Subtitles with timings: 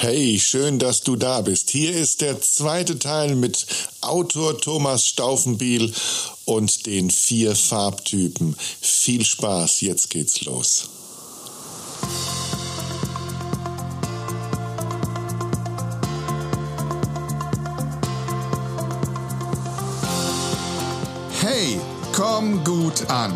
[0.00, 1.70] Hey, schön, dass du da bist.
[1.70, 3.66] Hier ist der zweite Teil mit
[4.00, 5.92] Autor Thomas Staufenbiel
[6.44, 8.54] und den vier Farbtypen.
[8.80, 10.88] Viel Spaß, jetzt geht's los.
[21.40, 21.80] Hey,
[22.12, 23.34] komm gut an.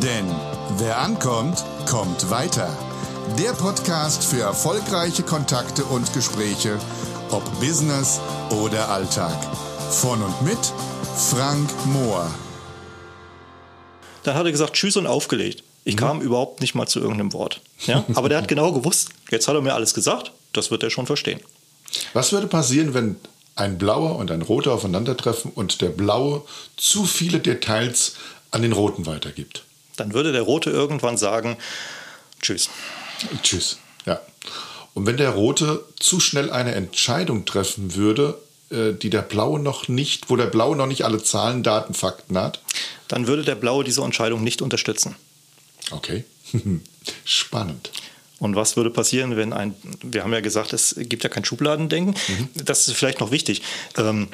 [0.00, 0.32] Denn
[0.76, 2.87] wer ankommt, kommt weiter.
[3.38, 6.76] Der Podcast für erfolgreiche Kontakte und Gespräche,
[7.30, 8.20] ob Business
[8.50, 9.36] oder Alltag.
[9.92, 10.58] Von und mit
[11.30, 12.28] Frank Mohr.
[14.24, 15.62] Dann hat er gesagt Tschüss und aufgelegt.
[15.84, 16.00] Ich mhm.
[16.00, 17.60] kam überhaupt nicht mal zu irgendeinem Wort.
[17.86, 18.04] Ja?
[18.14, 21.06] Aber der hat genau gewusst, jetzt hat er mir alles gesagt, das wird er schon
[21.06, 21.38] verstehen.
[22.14, 23.20] Was würde passieren, wenn
[23.54, 26.42] ein blauer und ein roter aufeinandertreffen und der blaue
[26.76, 28.16] zu viele Details
[28.50, 29.62] an den roten weitergibt?
[29.94, 31.56] Dann würde der rote irgendwann sagen,
[32.40, 32.68] Tschüss.
[33.42, 33.78] Tschüss.
[34.06, 34.20] Ja.
[34.94, 38.38] Und wenn der Rote zu schnell eine Entscheidung treffen würde,
[38.70, 42.36] äh, die der Blaue noch nicht, wo der Blaue noch nicht alle Zahlen, Daten, Fakten
[42.36, 42.60] hat,
[43.06, 45.16] dann würde der Blaue diese Entscheidung nicht unterstützen.
[45.90, 46.24] Okay.
[47.24, 47.90] Spannend.
[48.38, 52.14] Und was würde passieren, wenn ein, wir haben ja gesagt, es gibt ja kein Schubladendenken.
[52.28, 52.48] Mhm.
[52.54, 53.62] Das ist vielleicht noch wichtig.
[53.96, 54.28] Ähm,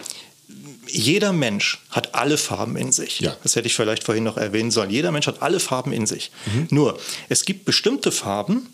[0.86, 3.20] jeder Mensch hat alle Farben in sich.
[3.20, 3.36] Ja.
[3.42, 4.90] Das hätte ich vielleicht vorhin noch erwähnen sollen.
[4.90, 6.30] Jeder Mensch hat alle Farben in sich.
[6.46, 6.68] Mhm.
[6.70, 6.98] Nur,
[7.28, 8.68] es gibt bestimmte Farben,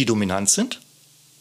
[0.00, 0.80] die dominant sind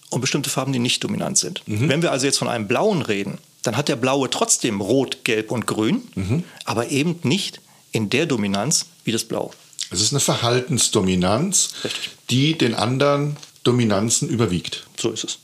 [0.10, 1.66] und bestimmte Farben, die nicht dominant sind.
[1.66, 1.88] Mhm.
[1.88, 5.52] Wenn wir also jetzt von einem blauen reden, dann hat der blaue trotzdem rot, gelb
[5.52, 6.44] und grün, mhm.
[6.66, 9.52] aber eben nicht in der Dominanz wie das blau.
[9.92, 12.12] Es ist eine Verhaltensdominanz, Richtig.
[12.30, 14.86] die den anderen Dominanzen überwiegt.
[14.98, 15.40] So ist es.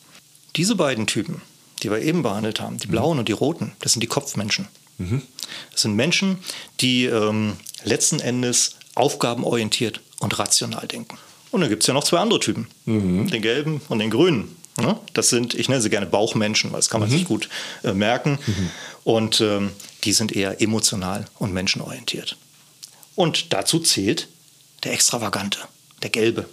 [0.56, 1.42] Diese beiden Typen,
[1.82, 3.20] die wir eben behandelt haben, die blauen mhm.
[3.20, 4.68] und die roten, das sind die Kopfmenschen.
[4.98, 5.22] Mhm.
[5.72, 6.40] Das sind Menschen,
[6.82, 11.18] die ähm, letzten Endes aufgabenorientiert und rational denken.
[11.56, 13.30] Und dann gibt es ja noch zwei andere Typen, mhm.
[13.30, 14.58] den gelben und den grünen.
[14.76, 15.00] Ne?
[15.14, 17.14] Das sind, ich nenne sie gerne Bauchmenschen, weil das kann man mhm.
[17.14, 17.48] sich gut
[17.86, 18.40] äh, merken.
[18.46, 18.72] Mhm.
[19.06, 19.72] Und ähm,
[20.04, 22.36] die sind eher emotional und menschenorientiert.
[23.16, 24.28] Und dazu zählt
[24.84, 25.60] der Extravagante,
[26.04, 26.46] der Gelbe.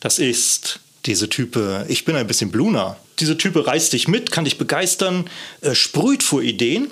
[0.00, 2.98] Das ist diese Type, ich bin ein bisschen Bluna.
[3.20, 5.30] Diese Type reißt dich mit, kann dich begeistern,
[5.62, 6.88] äh, sprüht vor Ideen.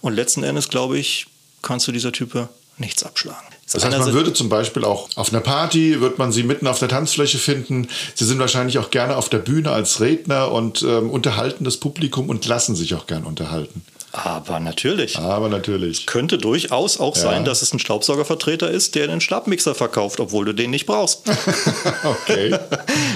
[0.00, 1.26] Und letzten Endes, glaube ich,
[1.60, 2.48] kannst du dieser Type
[2.80, 3.46] nichts abschlagen.
[3.72, 6.80] Das heißt, man würde zum Beispiel auch auf einer Party, wird man sie mitten auf
[6.80, 7.88] der Tanzfläche finden.
[8.14, 12.28] Sie sind wahrscheinlich auch gerne auf der Bühne als Redner und ähm, unterhalten das Publikum
[12.28, 13.82] und lassen sich auch gern unterhalten.
[14.12, 15.18] Aber natürlich.
[15.18, 16.06] Aber natürlich.
[16.06, 17.22] Könnte durchaus auch ja.
[17.22, 21.22] sein, dass es ein Staubsaugervertreter ist, der den Stabmixer verkauft, obwohl du den nicht brauchst.
[22.04, 22.58] okay.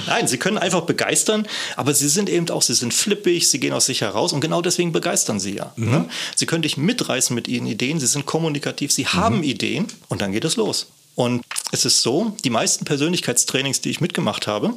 [0.06, 1.46] Nein, sie können einfach begeistern,
[1.76, 4.62] aber sie sind eben auch, sie sind flippig, sie gehen aus sich heraus und genau
[4.62, 5.72] deswegen begeistern sie ja.
[5.76, 5.90] Mhm.
[5.90, 6.08] Ne?
[6.36, 9.12] Sie können dich mitreißen mit ihren Ideen, sie sind kommunikativ, sie mhm.
[9.14, 10.86] haben Ideen und dann geht es los.
[11.16, 14.74] Und es ist so, die meisten Persönlichkeitstrainings, die ich mitgemacht habe,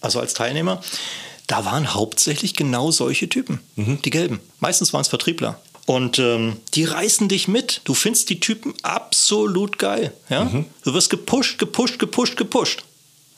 [0.00, 0.82] also als Teilnehmer,
[1.46, 4.00] da waren hauptsächlich genau solche Typen, mhm.
[4.02, 4.40] die Gelben.
[4.60, 5.60] Meistens waren es Vertriebler.
[5.86, 7.80] Und ähm, die reißen dich mit.
[7.84, 10.12] Du findest die Typen absolut geil.
[10.28, 10.44] Ja?
[10.44, 10.66] Mhm.
[10.84, 12.84] Du wirst gepusht, gepusht, gepusht, gepusht.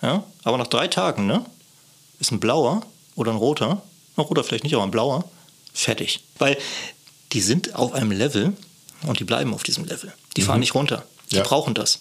[0.03, 0.25] Ja?
[0.43, 1.45] Aber nach drei Tagen ne,
[2.21, 2.83] ist ein blauer
[3.17, 3.83] oder ein roter,
[4.17, 5.25] ein roter vielleicht nicht, aber ein blauer,
[5.73, 6.21] fertig.
[6.39, 6.59] Weil
[7.33, 8.53] die sind auf einem Level
[9.07, 10.13] und die bleiben auf diesem Level.
[10.37, 10.47] Die mhm.
[10.47, 11.07] fahren nicht runter.
[11.31, 11.43] Die ja.
[11.43, 12.01] brauchen das.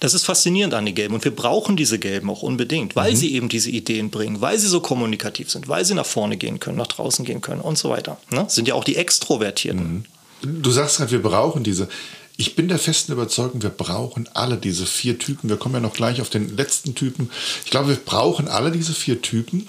[0.00, 3.16] Das ist faszinierend an den Gelben und wir brauchen diese Gelben auch unbedingt, weil mhm.
[3.16, 6.60] sie eben diese Ideen bringen, weil sie so kommunikativ sind, weil sie nach vorne gehen
[6.60, 8.18] können, nach draußen gehen können und so weiter.
[8.30, 8.46] Ne?
[8.48, 10.04] Sind ja auch die Extrovertierten.
[10.42, 10.62] Mhm.
[10.62, 11.88] Du sagst gerade, wir brauchen diese.
[12.36, 15.48] Ich bin der festen Überzeugung, wir brauchen alle diese vier Typen.
[15.48, 17.30] Wir kommen ja noch gleich auf den letzten Typen.
[17.64, 19.66] Ich glaube, wir brauchen alle diese vier Typen.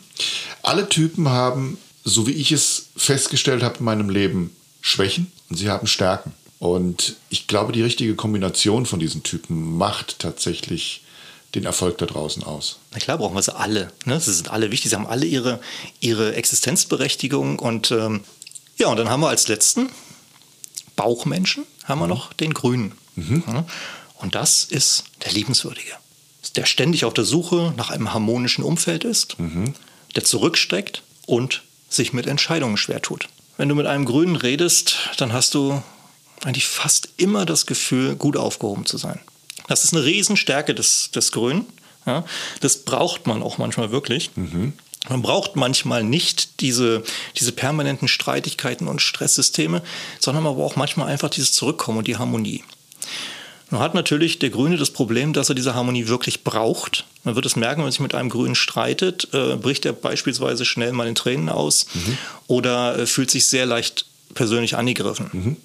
[0.64, 5.70] Alle Typen haben, so wie ich es festgestellt habe in meinem Leben, Schwächen und sie
[5.70, 6.34] haben Stärken.
[6.60, 11.04] Und ich glaube, die richtige Kombination von diesen Typen macht tatsächlich
[11.56, 12.80] den Erfolg da draußen aus.
[12.92, 13.92] Na klar, brauchen wir sie alle.
[14.06, 14.20] Ne?
[14.20, 15.60] Sie sind alle wichtig, sie haben alle ihre,
[16.00, 17.60] ihre Existenzberechtigung.
[17.60, 18.24] Und ähm,
[18.78, 19.90] ja, und dann haben wir als letzten
[20.96, 22.14] Bauchmenschen, haben wir mhm.
[22.14, 22.94] noch den Grünen.
[23.16, 23.44] Mhm.
[24.16, 25.94] Und das ist der Liebenswürdige,
[26.56, 29.74] der ständig auf der Suche nach einem harmonischen Umfeld ist, mhm.
[30.16, 33.30] der zurücksteckt und sich mit Entscheidungen schwer tut.
[33.58, 35.82] Wenn du mit einem Grünen redest, dann hast du
[36.44, 39.20] eigentlich fast immer das Gefühl, gut aufgehoben zu sein.
[39.68, 41.66] Das ist eine Riesenstärke des, des Grünen.
[42.06, 42.24] Ja,
[42.62, 44.32] das braucht man auch manchmal wirklich.
[44.36, 44.74] Mhm.
[45.10, 47.04] Man braucht manchmal nicht diese,
[47.38, 49.82] diese permanenten Streitigkeiten und Stresssysteme,
[50.20, 52.64] sondern man braucht manchmal einfach dieses Zurückkommen und die Harmonie.
[53.70, 57.06] Nun hat natürlich der Grüne das Problem, dass er diese Harmonie wirklich braucht.
[57.24, 60.64] Man wird es merken, wenn man sich mit einem Grünen streitet, äh, bricht er beispielsweise
[60.64, 62.18] schnell mal in Tränen aus mhm.
[62.48, 65.30] oder äh, fühlt sich sehr leicht persönlich angegriffen.
[65.34, 65.58] Mhm.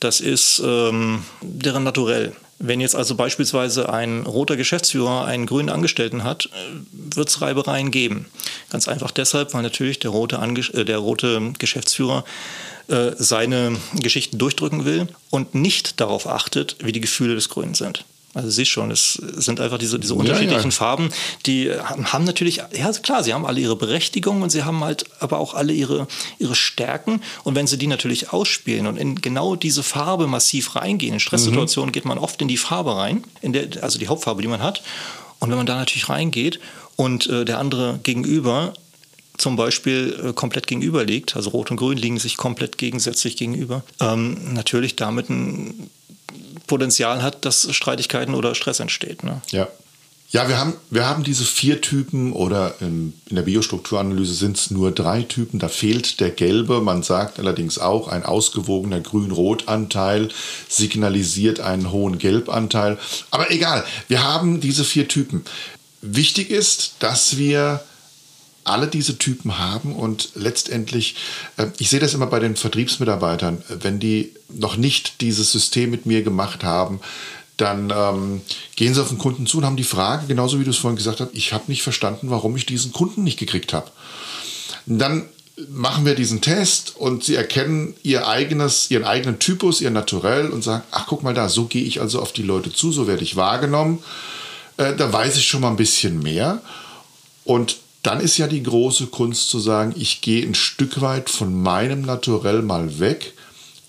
[0.00, 2.34] Das ist ähm, deren Naturell.
[2.58, 6.48] Wenn jetzt also beispielsweise ein roter Geschäftsführer einen grünen Angestellten hat,
[6.92, 8.26] wird es Reibereien geben.
[8.70, 12.24] Ganz einfach deshalb, weil natürlich der rote, Ange äh, der rote Geschäftsführer
[12.88, 18.04] äh, seine Geschichten durchdrücken will und nicht darauf achtet, wie die Gefühle des Grünen sind.
[18.36, 20.70] Also siehst schon, es sind einfach diese, diese unterschiedlichen ja, ja.
[20.70, 21.08] Farben,
[21.46, 25.38] die haben natürlich, ja klar, sie haben alle ihre Berechtigung und sie haben halt aber
[25.38, 26.06] auch alle ihre,
[26.38, 27.22] ihre Stärken.
[27.44, 31.88] Und wenn sie die natürlich ausspielen und in genau diese Farbe massiv reingehen, in Stresssituationen
[31.88, 31.92] mhm.
[31.92, 34.82] geht man oft in die Farbe rein, in der, also die Hauptfarbe, die man hat.
[35.38, 36.60] Und wenn man da natürlich reingeht
[36.96, 38.74] und äh, der andere gegenüber
[39.38, 43.82] zum Beispiel äh, komplett gegenüber liegt, also Rot und Grün liegen sich komplett gegensätzlich gegenüber,
[44.00, 45.90] ähm, natürlich damit ein
[46.66, 49.22] Potenzial hat, dass Streitigkeiten oder Stress entsteht.
[49.24, 49.40] Ne?
[49.50, 49.68] Ja.
[50.30, 54.72] Ja, wir haben, wir haben diese vier Typen oder in, in der Biostrukturanalyse sind es
[54.72, 55.60] nur drei Typen.
[55.60, 56.80] Da fehlt der gelbe.
[56.80, 60.28] Man sagt allerdings auch, ein ausgewogener Grün-Rot-Anteil
[60.68, 62.98] signalisiert einen hohen Gelbanteil.
[63.30, 65.44] Aber egal, wir haben diese vier Typen.
[66.02, 67.80] Wichtig ist, dass wir
[68.66, 71.16] alle diese Typen haben und letztendlich,
[71.56, 76.06] äh, ich sehe das immer bei den Vertriebsmitarbeitern, wenn die noch nicht dieses System mit
[76.06, 77.00] mir gemacht haben,
[77.56, 78.42] dann ähm,
[78.74, 80.96] gehen sie auf den Kunden zu und haben die Frage, genauso wie du es vorhin
[80.96, 83.90] gesagt hast, ich habe nicht verstanden, warum ich diesen Kunden nicht gekriegt habe.
[84.84, 85.26] Dann
[85.70, 90.62] machen wir diesen Test und sie erkennen ihr eigenes, ihren eigenen Typus, ihr Naturell und
[90.62, 93.22] sagen, ach guck mal da, so gehe ich also auf die Leute zu, so werde
[93.22, 94.02] ich wahrgenommen.
[94.76, 96.60] Äh, da weiß ich schon mal ein bisschen mehr.
[97.44, 101.60] Und dann ist ja die große Kunst zu sagen, ich gehe ein Stück weit von
[101.60, 103.32] meinem Naturell mal weg,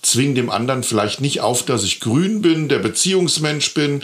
[0.01, 4.03] zwinge dem anderen vielleicht nicht auf, dass ich grün bin, der Beziehungsmensch bin,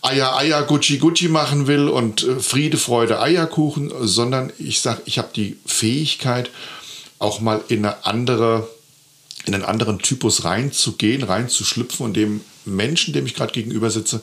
[0.00, 5.18] Eier, Eier, Gucci, Gucci machen will und äh, Friede, Freude, Eierkuchen, sondern ich sage, ich
[5.18, 6.50] habe die Fähigkeit,
[7.18, 8.68] auch mal in eine andere,
[9.44, 14.22] in einen anderen Typus reinzugehen, reinzuschlüpfen und dem Menschen, dem ich gerade gegenüber sitze,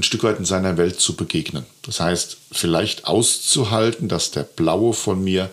[0.00, 1.64] ein Stück weit in seiner Welt zu begegnen.
[1.82, 5.50] Das heißt, vielleicht auszuhalten, dass der Blaue von mir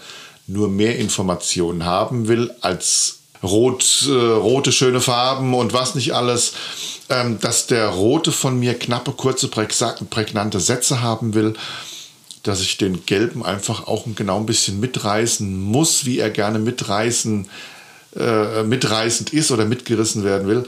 [0.47, 6.53] nur mehr Informationen haben will als rot, äh, rote schöne Farben und was nicht alles,
[7.09, 11.53] ähm, dass der Rote von mir knappe, kurze, prägnante Sätze haben will,
[12.43, 17.47] dass ich den Gelben einfach auch genau ein bisschen mitreißen muss, wie er gerne mitreißen,
[18.15, 20.65] äh, mitreißend ist oder mitgerissen werden will.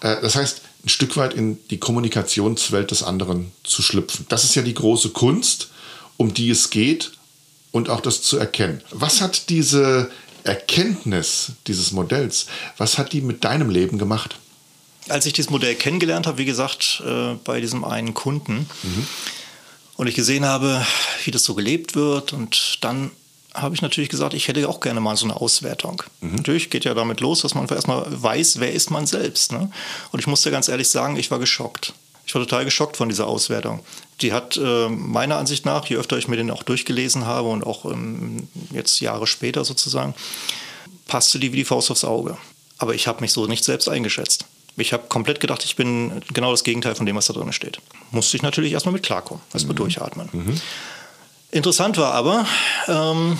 [0.00, 4.26] Äh, das heißt, ein Stück weit in die Kommunikationswelt des anderen zu schlüpfen.
[4.28, 5.70] Das ist ja die große Kunst,
[6.16, 7.12] um die es geht
[7.70, 8.82] und auch das zu erkennen.
[8.90, 10.10] Was hat diese
[10.44, 12.46] Erkenntnis dieses Modells,
[12.76, 14.36] was hat die mit deinem Leben gemacht?
[15.08, 19.06] Als ich dieses Modell kennengelernt habe, wie gesagt, äh, bei diesem einen Kunden, mhm.
[19.96, 20.84] und ich gesehen habe,
[21.24, 23.10] wie das so gelebt wird und dann
[23.54, 26.02] habe ich natürlich gesagt, ich hätte auch gerne mal so eine Auswertung.
[26.20, 26.36] Mhm.
[26.36, 29.52] Natürlich geht ja damit los, dass man erstmal weiß, wer ist man selbst.
[29.52, 29.70] Ne?
[30.10, 31.92] Und ich musste ganz ehrlich sagen, ich war geschockt.
[32.24, 33.80] Ich war total geschockt von dieser Auswertung.
[34.20, 37.64] Die hat äh, meiner Ansicht nach, je öfter ich mir den auch durchgelesen habe und
[37.64, 40.14] auch ähm, jetzt Jahre später sozusagen,
[41.08, 42.38] passte die wie die Faust aufs Auge.
[42.78, 44.46] Aber ich habe mich so nicht selbst eingeschätzt.
[44.76, 47.78] Ich habe komplett gedacht, ich bin genau das Gegenteil von dem, was da drin steht.
[48.10, 49.78] Musste ich natürlich erstmal mit klarkommen, erstmal mhm.
[49.78, 50.28] durchatmen.
[50.32, 50.60] Mhm.
[51.52, 52.46] Interessant war aber,
[52.88, 53.38] ähm,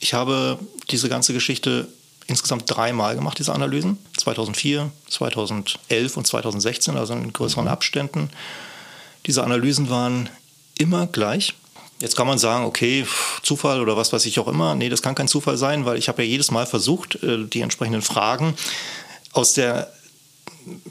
[0.00, 0.58] ich habe
[0.90, 1.86] diese ganze Geschichte
[2.26, 3.98] insgesamt dreimal gemacht, diese Analysen.
[4.16, 7.70] 2004, 2011 und 2016, also in größeren mhm.
[7.70, 8.30] Abständen.
[9.26, 10.30] Diese Analysen waren
[10.78, 11.54] immer gleich.
[12.00, 13.06] Jetzt kann man sagen, okay,
[13.42, 14.74] Zufall oder was weiß ich auch immer.
[14.74, 17.60] Nee, das kann kein Zufall sein, weil ich habe ja jedes Mal versucht, äh, die
[17.60, 18.54] entsprechenden Fragen
[19.32, 19.92] aus der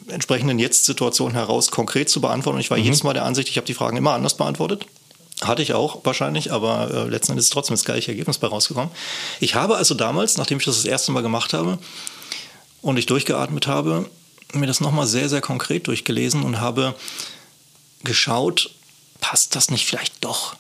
[0.08, 2.58] entsprechenden Jetzt-Situation heraus konkret zu beantworten.
[2.58, 2.84] Und ich war mhm.
[2.84, 4.86] jedes Mal der Ansicht, ich habe die Fragen immer anders beantwortet.
[5.42, 8.90] Hatte ich auch wahrscheinlich, aber äh, letzten Endes ist trotzdem das gleiche Ergebnis bei rausgekommen.
[9.42, 11.78] Ich habe also damals, nachdem ich das das erste Mal gemacht habe
[12.82, 14.10] und ich durchgeatmet habe,
[14.54, 16.96] mir das nochmal sehr, sehr konkret durchgelesen und habe
[18.04, 18.72] geschaut,
[19.20, 20.56] passt das nicht vielleicht doch?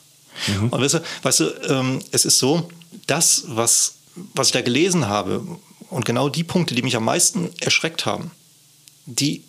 [0.47, 0.69] Mhm.
[0.69, 2.69] Und weißt du, weißt du ähm, es ist so,
[3.07, 3.95] das, was,
[4.33, 5.45] was ich da gelesen habe
[5.89, 8.31] und genau die Punkte, die mich am meisten erschreckt haben,
[9.05, 9.43] die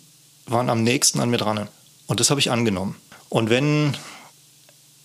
[0.45, 1.67] waren am nächsten an mir dran.
[2.05, 2.95] Und das habe ich angenommen.
[3.27, 3.97] Und wenn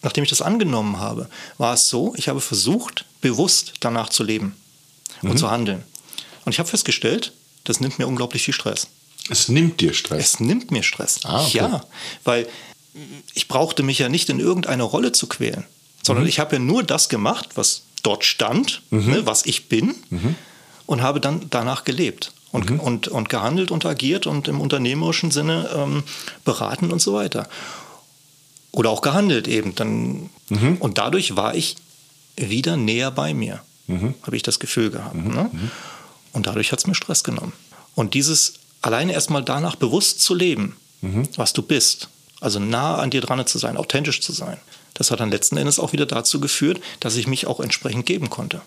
[0.03, 1.29] nachdem ich das angenommen habe,
[1.59, 4.57] war es so, ich habe versucht, bewusst danach zu leben
[5.23, 5.37] und mhm.
[5.37, 5.85] zu handeln.
[6.45, 7.33] Und ich habe festgestellt,
[7.65, 8.89] das nimmt mir unglaublich viel Stress.
[9.29, 10.35] Es nimmt dir Stress?
[10.35, 11.21] Es nimmt mir Stress.
[11.25, 11.59] Ah, okay.
[11.59, 11.85] Ja,
[12.25, 12.49] weil
[13.35, 15.65] ich brauchte mich ja nicht in irgendeine Rolle zu quälen,
[16.03, 16.29] sondern mhm.
[16.29, 19.11] ich habe ja nur das gemacht, was dort stand, mhm.
[19.11, 20.35] ne, was ich bin mhm.
[20.87, 22.33] und habe dann danach gelebt.
[22.51, 22.81] Und, mhm.
[22.81, 26.03] und, und gehandelt und agiert und im unternehmerischen Sinne ähm,
[26.45, 27.49] beraten und so weiter
[28.73, 29.75] oder auch gehandelt eben.
[29.75, 30.77] Dann, mhm.
[30.81, 31.77] Und dadurch war ich
[32.37, 34.15] wieder näher bei mir, mhm.
[34.23, 35.15] habe ich das Gefühl gehabt.
[35.15, 35.35] Mhm.
[35.35, 35.51] Ne?
[35.53, 35.71] Mhm.
[36.33, 37.53] Und dadurch hat es mir Stress genommen.
[37.95, 41.29] Und dieses alleine erstmal danach bewusst zu leben, mhm.
[41.37, 42.09] was du bist.
[42.41, 44.57] Also nah an dir dran zu sein, authentisch zu sein.
[44.95, 48.31] Das hat dann letzten Endes auch wieder dazu geführt, dass ich mich auch entsprechend geben
[48.31, 48.61] konnte.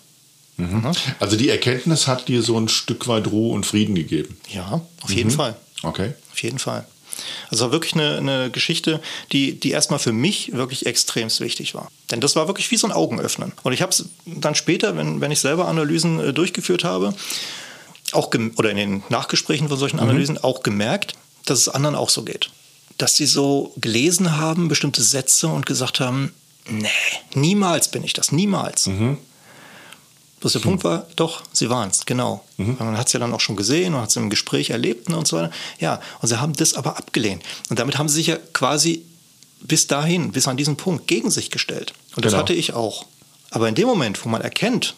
[0.56, 0.92] Mhm.
[1.20, 4.38] Also die Erkenntnis hat dir so ein Stück weit Ruhe und Frieden gegeben.
[4.52, 5.30] Ja, auf jeden.
[5.30, 5.56] Fall.
[5.82, 6.14] Okay.
[6.32, 6.86] Auf jeden Fall.
[7.50, 9.00] Also wirklich eine, eine Geschichte,
[9.32, 11.90] die, die erstmal für mich wirklich extremst wichtig war.
[12.10, 13.52] Denn das war wirklich wie so ein Augenöffnen.
[13.62, 17.14] Und ich habe es dann später, wenn, wenn ich selber Analysen äh, durchgeführt habe,
[18.12, 20.02] auch oder in den Nachgesprächen von solchen mhm.
[20.02, 20.44] Analysen mhm.
[20.44, 22.50] auch gemerkt, dass es anderen auch so geht.
[22.98, 26.32] Dass sie so gelesen haben, bestimmte Sätze und gesagt haben,
[26.68, 26.88] nee,
[27.34, 28.86] niemals bin ich das, niemals.
[28.86, 29.18] Mhm.
[30.46, 30.70] Bloß der hm.
[30.70, 32.44] Punkt war, doch, sie waren es, genau.
[32.56, 32.76] Mhm.
[32.78, 35.18] Man hat es ja dann auch schon gesehen und hat es im Gespräch erlebt ne,
[35.18, 35.50] und so weiter.
[35.80, 37.42] Ja, und sie haben das aber abgelehnt.
[37.68, 39.02] Und damit haben sie sich ja quasi
[39.62, 41.94] bis dahin, bis an diesen Punkt gegen sich gestellt.
[42.14, 42.42] Und das genau.
[42.42, 43.06] hatte ich auch.
[43.50, 44.94] Aber in dem Moment, wo man erkennt,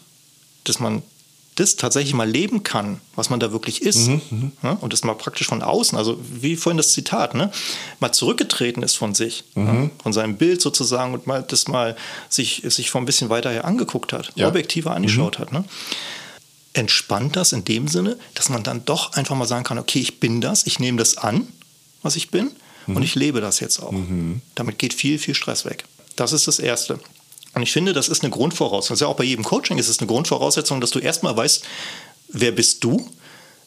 [0.65, 1.01] dass man
[1.59, 5.03] das tatsächlich mal leben kann, was man da wirklich ist, mhm, mhm, ja, und das
[5.03, 7.51] mal praktisch von außen, also wie vorhin das Zitat, ne,
[7.99, 9.65] mal zurückgetreten ist von sich, mhm.
[9.65, 11.95] ja, von seinem Bild sozusagen und mal das mal
[12.29, 14.47] sich, sich von ein bisschen weiter her angeguckt hat, ja.
[14.47, 15.41] objektiver angeschaut mhm.
[15.41, 15.51] hat.
[15.51, 15.65] Ne,
[16.73, 20.19] entspannt das in dem Sinne, dass man dann doch einfach mal sagen kann, okay, ich
[20.19, 21.47] bin das, ich nehme das an,
[22.01, 22.51] was ich bin,
[22.87, 23.03] und mhm.
[23.03, 23.91] ich lebe das jetzt auch.
[23.91, 24.41] Mhm.
[24.55, 25.83] Damit geht viel, viel Stress weg.
[26.15, 26.99] Das ist das Erste.
[27.53, 28.93] Und ich finde, das ist eine Grundvoraussetzung.
[28.93, 31.63] Also auch bei jedem Coaching ist es eine Grundvoraussetzung, dass du erstmal weißt,
[32.29, 33.09] wer bist du?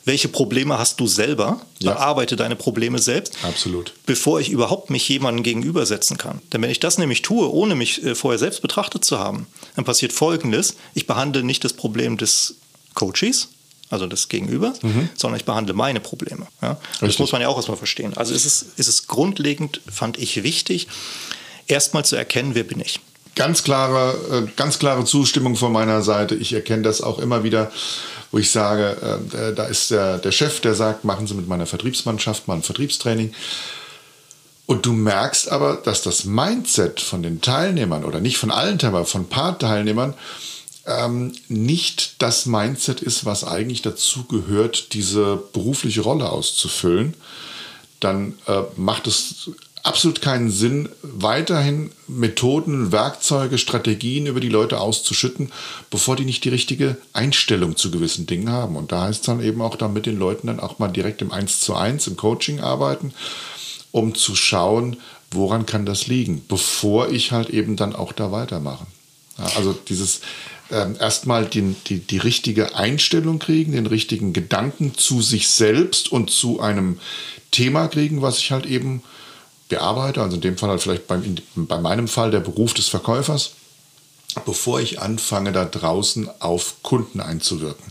[0.04, 1.60] Welche Probleme hast du selber?
[1.78, 1.92] Ja.
[1.92, 3.36] Bearbeite deine Probleme selbst.
[3.44, 3.94] Absolut.
[4.04, 6.40] Bevor ich überhaupt mich jemandem gegenübersetzen kann.
[6.52, 9.46] Denn wenn ich das nämlich tue, ohne mich äh, vorher selbst betrachtet zu haben,
[9.76, 10.74] dann passiert Folgendes.
[10.94, 12.56] Ich behandle nicht das Problem des
[12.94, 13.48] Coaches,
[13.90, 15.08] also des Gegenübers, mhm.
[15.14, 16.48] sondern ich behandle meine Probleme.
[16.60, 16.78] Ja?
[17.00, 18.16] Das muss man ja auch erstmal verstehen.
[18.16, 20.88] Also ist es, ist es grundlegend, fand ich wichtig,
[21.68, 22.98] erstmal zu erkennen, wer bin ich
[23.34, 26.34] ganz klare, äh, ganz klare Zustimmung von meiner Seite.
[26.34, 27.70] Ich erkenne das auch immer wieder,
[28.30, 31.66] wo ich sage, äh, da ist der, der Chef, der sagt, machen Sie mit meiner
[31.66, 33.32] Vertriebsmannschaft mal ein Vertriebstraining.
[34.66, 39.06] Und du merkst aber, dass das Mindset von den Teilnehmern oder nicht von allen Teilnehmern,
[39.06, 40.14] von ein paar Teilnehmern,
[40.86, 47.14] ähm, nicht das Mindset ist, was eigentlich dazu gehört, diese berufliche Rolle auszufüllen,
[48.00, 49.50] dann äh, macht es
[49.82, 55.50] absolut keinen Sinn, weiterhin Methoden, Werkzeuge, Strategien über die Leute auszuschütten,
[55.90, 58.76] bevor die nicht die richtige Einstellung zu gewissen Dingen haben.
[58.76, 61.20] Und da heißt es dann eben auch dann mit den Leuten dann auch mal direkt
[61.22, 63.12] im Eins zu eins im Coaching arbeiten,
[63.90, 64.98] um zu schauen,
[65.30, 68.86] woran kann das liegen, bevor ich halt eben dann auch da weitermache.
[69.56, 70.20] Also dieses
[70.70, 76.30] ähm, erstmal die, die, die richtige Einstellung kriegen, den richtigen Gedanken zu sich selbst und
[76.30, 77.00] zu einem
[77.50, 79.02] Thema kriegen, was ich halt eben
[79.72, 83.52] bearbeite, also in dem Fall halt vielleicht beim, bei meinem Fall der Beruf des Verkäufers,
[84.44, 87.90] bevor ich anfange, da draußen auf Kunden einzuwirken.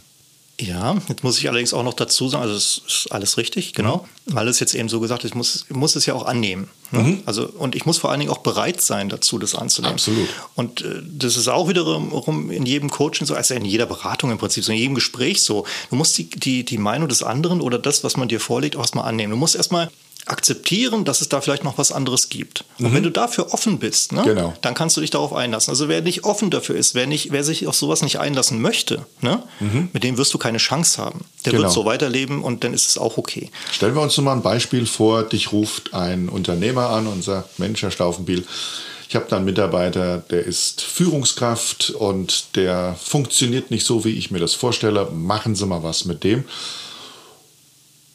[0.59, 4.05] Ja, jetzt muss ich allerdings auch noch dazu sagen, also es ist alles richtig, genau,
[4.27, 4.35] mhm.
[4.35, 6.69] weil es jetzt eben so gesagt ist, ich muss, muss es ja auch annehmen.
[6.91, 6.99] Ne?
[6.99, 7.23] Mhm.
[7.25, 9.95] Also, und ich muss vor allen Dingen auch bereit sein dazu, das anzunehmen.
[9.95, 10.29] Absolut.
[10.53, 14.37] Und äh, das ist auch wiederum in jedem Coaching so, also in jeder Beratung im
[14.37, 15.65] Prinzip, so in jedem Gespräch so.
[15.89, 18.81] Du musst die, die, die Meinung des anderen oder das, was man dir vorlegt, auch
[18.81, 19.31] erstmal annehmen.
[19.31, 19.89] Du musst erstmal
[20.25, 22.63] akzeptieren, dass es da vielleicht noch was anderes gibt.
[22.79, 22.95] Und mhm.
[22.95, 24.53] wenn du dafür offen bist, ne, genau.
[24.61, 25.71] dann kannst du dich darauf einlassen.
[25.71, 29.05] Also wer nicht offen dafür ist, wer, nicht, wer sich auf sowas nicht einlassen möchte,
[29.21, 29.89] ne, mhm.
[29.93, 31.25] mit dem wirst du keine Chance haben.
[31.45, 31.63] Der genau.
[31.63, 33.49] wird so weiterleben und dann ist es auch okay.
[33.71, 37.59] Stellen wir uns nur mal ein Beispiel vor, dich ruft ein Unternehmer an und sagt,
[37.59, 38.45] Mensch, Herr Staufenbiel,
[39.11, 44.31] ich habe da einen Mitarbeiter, der ist Führungskraft und der funktioniert nicht so, wie ich
[44.31, 45.09] mir das vorstelle.
[45.11, 46.45] Machen Sie mal was mit dem.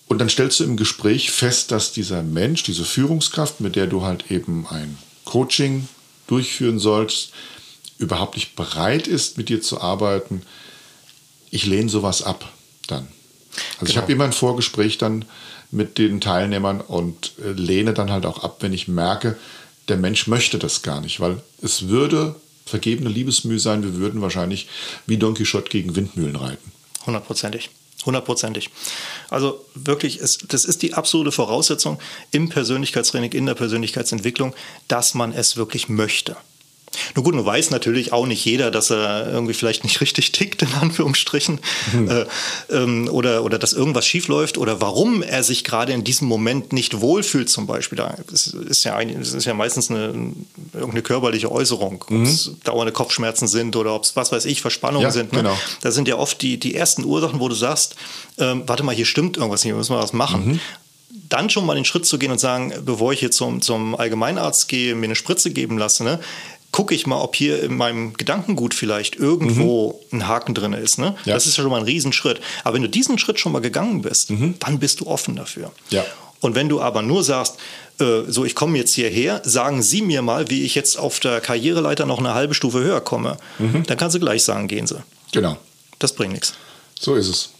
[0.08, 4.02] Und dann stellst du im Gespräch fest, dass dieser Mensch, diese Führungskraft, mit der du
[4.02, 5.88] halt eben ein Coaching
[6.26, 7.32] durchführen sollst,
[7.98, 10.42] überhaupt nicht bereit ist, mit dir zu arbeiten.
[11.50, 12.52] Ich lehne sowas ab
[12.86, 13.08] dann.
[13.80, 13.90] Also genau.
[13.90, 15.24] ich habe immer ein Vorgespräch dann
[15.70, 19.36] mit den Teilnehmern und äh, lehne dann halt auch ab, wenn ich merke,
[19.88, 24.68] der Mensch möchte das gar nicht, weil es würde vergebene Liebesmühe sein, wir würden wahrscheinlich
[25.06, 26.72] wie Don Quixote gegen Windmühlen reiten.
[27.06, 27.70] Hundertprozentig.
[28.06, 28.70] Hundertprozentig.
[29.28, 31.98] Also wirklich, es, das ist die absolute Voraussetzung
[32.30, 34.54] im Persönlichkeitstraining, in der Persönlichkeitsentwicklung,
[34.86, 36.36] dass man es wirklich möchte.
[37.14, 40.62] Nun gut, nun weiß natürlich auch nicht jeder, dass er irgendwie vielleicht nicht richtig tickt,
[40.62, 41.60] in Anführungsstrichen,
[41.92, 42.10] mhm.
[42.10, 42.26] äh,
[42.70, 47.00] ähm, oder, oder dass irgendwas schiefläuft oder warum er sich gerade in diesem Moment nicht
[47.00, 47.96] wohlfühlt, zum Beispiel.
[48.30, 50.12] Das ist ja, ein, das ist ja meistens eine,
[50.72, 52.56] irgendeine körperliche Äußerung, ob es mhm.
[52.64, 55.32] dauernde Kopfschmerzen sind oder ob es, was weiß ich, Verspannungen ja, sind.
[55.32, 55.40] Ne?
[55.40, 55.58] Genau.
[55.80, 57.96] Da sind ja oft die, die ersten Ursachen, wo du sagst,
[58.38, 60.46] ähm, warte mal, hier stimmt irgendwas nicht, müssen wir was machen.
[60.46, 60.60] Mhm
[61.28, 64.68] dann schon mal den Schritt zu gehen und sagen, bevor ich jetzt zum, zum Allgemeinarzt
[64.68, 66.20] gehe, mir eine Spritze geben lasse, ne,
[66.76, 70.18] gucke ich mal, ob hier in meinem Gedankengut vielleicht irgendwo mhm.
[70.18, 70.98] ein Haken drin ist.
[70.98, 71.16] Ne?
[71.24, 71.32] Ja.
[71.32, 72.38] Das ist ja schon mal ein Riesenschritt.
[72.64, 74.56] Aber wenn du diesen Schritt schon mal gegangen bist, mhm.
[74.58, 75.72] dann bist du offen dafür.
[75.88, 76.04] Ja.
[76.40, 77.56] Und wenn du aber nur sagst,
[77.98, 81.40] äh, so ich komme jetzt hierher, sagen Sie mir mal, wie ich jetzt auf der
[81.40, 83.84] Karriereleiter noch eine halbe Stufe höher komme, mhm.
[83.86, 85.02] dann kannst du gleich sagen, gehen Sie.
[85.32, 85.56] Genau.
[85.98, 86.52] Das bringt nichts.
[87.00, 87.52] So ist es.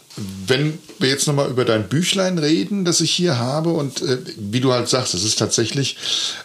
[0.46, 4.60] Wenn wir jetzt nochmal über dein Büchlein reden, das ich hier habe, und äh, wie
[4.60, 5.96] du halt sagst, es ist tatsächlich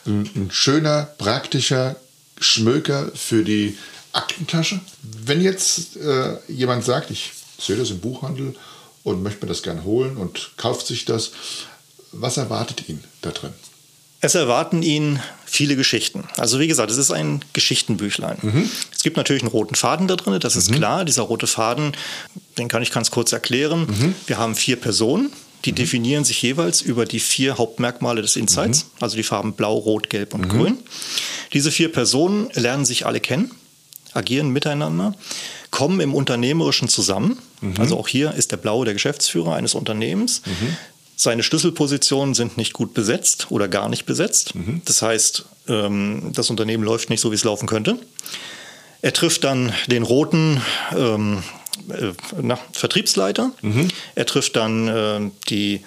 [0.05, 1.97] ein, ein schöner, praktischer
[2.41, 3.77] Schmöker für die
[4.11, 4.81] Aktentasche.
[5.01, 8.55] Wenn jetzt äh, jemand sagt, ich sehe das im Buchhandel
[9.03, 11.31] und möchte mir das gerne holen und kauft sich das,
[12.11, 13.53] was erwartet ihn da drin?
[14.19, 16.25] Es erwarten ihn viele Geschichten.
[16.37, 18.37] Also wie gesagt, es ist ein Geschichtenbüchlein.
[18.41, 18.69] Mhm.
[18.93, 20.75] Es gibt natürlich einen roten Faden da drin, das ist mhm.
[20.75, 21.05] klar.
[21.05, 21.93] Dieser rote Faden,
[22.57, 23.87] den kann ich ganz kurz erklären.
[23.87, 24.15] Mhm.
[24.27, 25.31] Wir haben vier Personen,
[25.65, 25.75] die mhm.
[25.75, 28.89] definieren sich jeweils über die vier Hauptmerkmale des Insights, mhm.
[28.99, 30.49] also die Farben Blau, Rot, Gelb und mhm.
[30.49, 30.77] Grün.
[31.53, 33.51] Diese vier Personen lernen sich alle kennen,
[34.13, 35.15] agieren miteinander,
[35.69, 37.37] kommen im Unternehmerischen zusammen.
[37.77, 40.41] Also auch hier ist der Blaue der Geschäftsführer eines Unternehmens.
[41.15, 44.55] Seine Schlüsselpositionen sind nicht gut besetzt oder gar nicht besetzt.
[44.55, 44.81] Mhm.
[44.85, 47.99] Das heißt, ähm, das Unternehmen läuft nicht so, wie es laufen könnte.
[49.03, 50.61] Er trifft dann den roten
[50.97, 51.43] ähm,
[51.89, 53.51] äh, na, Vertriebsleiter.
[53.61, 53.89] Mhm.
[54.15, 55.83] Er trifft dann äh, die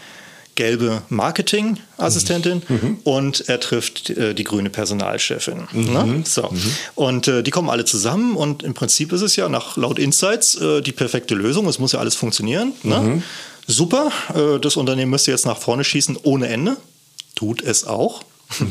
[0.54, 2.75] gelbe Marketingassistentin mhm.
[2.75, 2.99] mhm.
[3.04, 5.68] und er trifft äh, die grüne Personalchefin.
[5.73, 5.92] Mhm.
[5.92, 6.23] Ne?
[6.25, 6.50] So.
[6.50, 6.76] Mhm.
[6.94, 10.54] Und äh, die kommen alle zusammen und im Prinzip ist es ja nach laut Insights
[10.56, 11.66] äh, die perfekte Lösung.
[11.66, 12.73] Es muss ja alles funktionieren.
[12.82, 12.99] Ne?
[12.99, 13.23] Mhm
[13.66, 16.76] super, äh, das Unternehmen müsste jetzt nach vorne schießen ohne Ende.
[17.34, 18.23] Tut es auch.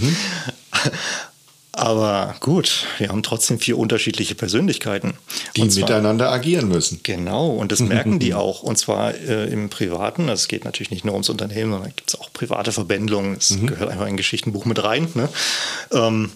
[1.76, 5.16] Aber gut, wir haben trotzdem vier unterschiedliche Persönlichkeiten.
[5.56, 7.00] Die zwar, miteinander agieren müssen.
[7.02, 8.62] Genau, und das merken die auch.
[8.62, 10.30] Und zwar äh, im Privaten.
[10.30, 13.38] Also es geht natürlich nicht nur ums Unternehmen, sondern gibt es auch private Verbändelungen.
[13.38, 13.68] Es mhm.
[13.68, 15.08] gehört einfach in ein Geschichtenbuch mit rein.
[15.16, 15.30] Ne?
[15.92, 16.32] Ähm,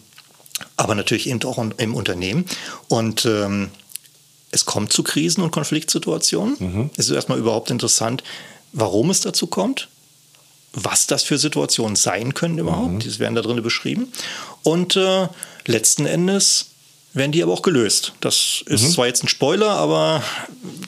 [0.75, 2.45] aber natürlich eben auch im Unternehmen.
[2.87, 3.69] Und ähm,
[4.49, 6.55] es kommt zu Krisen und Konfliktsituationen.
[6.57, 6.89] Mhm.
[6.97, 8.23] Es ist erstmal überhaupt interessant,
[8.73, 9.87] warum es dazu kommt,
[10.79, 12.93] was das für Situationen sein können überhaupt.
[12.93, 12.99] Mhm.
[12.99, 14.11] Die werden da drin beschrieben.
[14.61, 15.27] Und äh,
[15.65, 16.67] letzten Endes
[17.13, 18.13] werden die aber auch gelöst.
[18.21, 18.91] Das ist mhm.
[18.91, 20.23] zwar jetzt ein Spoiler, aber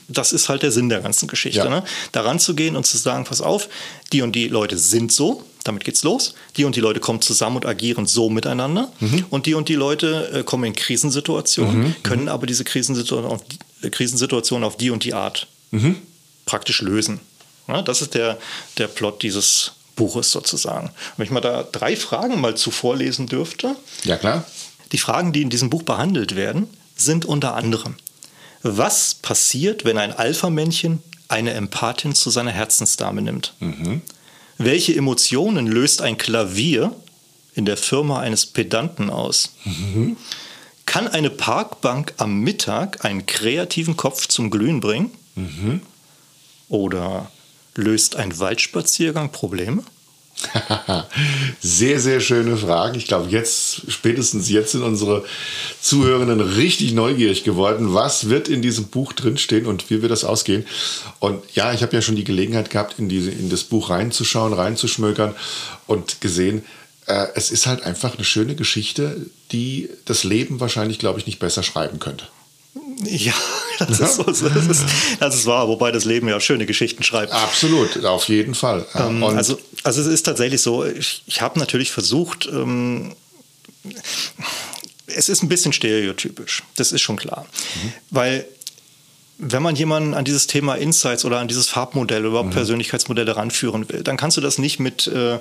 [0.08, 1.60] das ist halt der Sinn der ganzen Geschichte.
[1.60, 1.69] Ja.
[1.69, 1.84] Ne?
[2.12, 3.68] Daran zu gehen und zu sagen, pass auf,
[4.14, 6.35] die und die Leute sind so, damit geht's los.
[6.55, 8.92] Die und die Leute kommen zusammen und agieren so miteinander.
[9.00, 9.25] Mhm.
[9.31, 11.96] Und die und die Leute äh, kommen in Krisensituationen, mhm.
[12.03, 15.96] können aber diese Krisensituation auf, die, äh, Krisensituation auf die und die Art mhm.
[16.46, 17.22] praktisch lösen.
[17.68, 18.37] Ja, das ist der,
[18.77, 20.92] der Plot dieses Buches sozusagen.
[21.18, 23.75] Wenn ich mal da drei Fragen mal zu vorlesen dürfte.
[24.05, 24.46] Ja, klar.
[24.94, 27.96] Die Fragen, die in diesem Buch behandelt werden, sind unter anderem,
[28.64, 33.53] was passiert, wenn ein Alpha-Männchen eine Empathin zu seiner Herzensdame nimmt?
[33.59, 34.01] Mhm.
[34.57, 36.96] Welche Emotionen löst ein Klavier
[37.53, 39.53] in der Firma eines Pedanten aus?
[39.66, 40.16] Mhm.
[40.85, 45.12] Kann eine Parkbank am Mittag einen kreativen Kopf zum Glühen bringen?
[45.35, 45.81] Mhm.
[46.70, 47.29] Oder
[47.79, 49.83] löst ein Waldspaziergang Probleme?
[51.61, 52.98] sehr, sehr schöne Fragen.
[52.98, 55.25] Ich glaube, jetzt, spätestens jetzt sind unsere
[55.81, 57.94] Zuhörenden richtig neugierig geworden.
[57.94, 60.65] Was wird in diesem Buch drinstehen und wie wird das ausgehen?
[61.20, 64.53] Und ja, ich habe ja schon die Gelegenheit gehabt, in, diese, in das Buch reinzuschauen,
[64.53, 65.35] reinzuschmökern
[65.87, 66.63] und gesehen,
[67.05, 71.39] äh, es ist halt einfach eine schöne Geschichte, die das Leben wahrscheinlich, glaube ich, nicht
[71.39, 72.25] besser schreiben könnte.
[73.06, 73.34] Ja,
[73.80, 74.86] das ist, so, das, ist,
[75.20, 77.32] das ist wahr, wobei das Leben ja schöne Geschichten schreibt.
[77.32, 78.86] Absolut, auf jeden Fall.
[78.96, 83.14] Ähm, also, also es ist tatsächlich so, ich, ich habe natürlich versucht, ähm,
[85.08, 87.46] es ist ein bisschen stereotypisch, das ist schon klar.
[87.84, 87.94] Mhm.
[88.10, 88.46] Weil
[89.38, 92.54] wenn man jemanden an dieses Thema Insights oder an dieses Farbmodell oder überhaupt mhm.
[92.54, 95.40] Persönlichkeitsmodelle ranführen will, dann kannst du das nicht mit äh,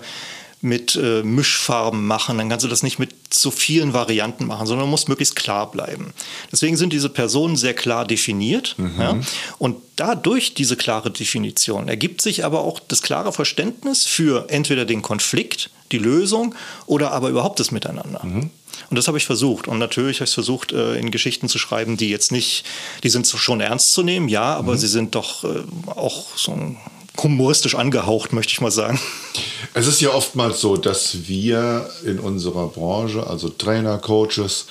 [0.60, 4.86] mit äh, Mischfarben machen, dann kannst du das nicht mit so vielen Varianten machen, sondern
[4.86, 6.12] du musst möglichst klar bleiben.
[6.50, 8.74] Deswegen sind diese Personen sehr klar definiert.
[8.76, 9.00] Mhm.
[9.00, 9.20] Ja?
[9.58, 15.02] Und dadurch diese klare Definition ergibt sich aber auch das klare Verständnis für entweder den
[15.02, 16.54] Konflikt, die Lösung
[16.86, 18.24] oder aber überhaupt das Miteinander.
[18.24, 18.50] Mhm.
[18.90, 19.68] Und das habe ich versucht.
[19.68, 22.64] Und natürlich habe ich versucht, äh, in Geschichten zu schreiben, die jetzt nicht,
[23.02, 24.78] die sind schon ernst zu nehmen, ja, aber mhm.
[24.78, 26.78] sie sind doch äh, auch so ein
[27.22, 29.00] humoristisch angehaucht, möchte ich mal sagen.
[29.74, 34.66] Es ist ja oftmals so, dass wir in unserer Branche, also Trainer, Coaches,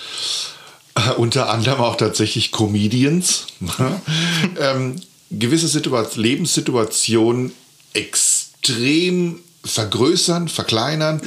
[0.95, 3.47] äh, unter anderem auch tatsächlich Comedians,
[4.59, 7.53] ähm, gewisse Situation, Lebenssituationen
[7.93, 11.21] extrem vergrößern, verkleinern,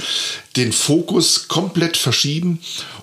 [0.56, 2.60] den Fokus komplett verschieben,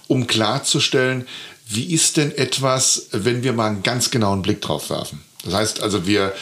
[0.08, 1.28] um klarzustellen,
[1.70, 5.24] wie ist denn etwas, wenn wir mal einen ganz genauen Blick drauf werfen.
[5.44, 6.34] Das heißt also, wir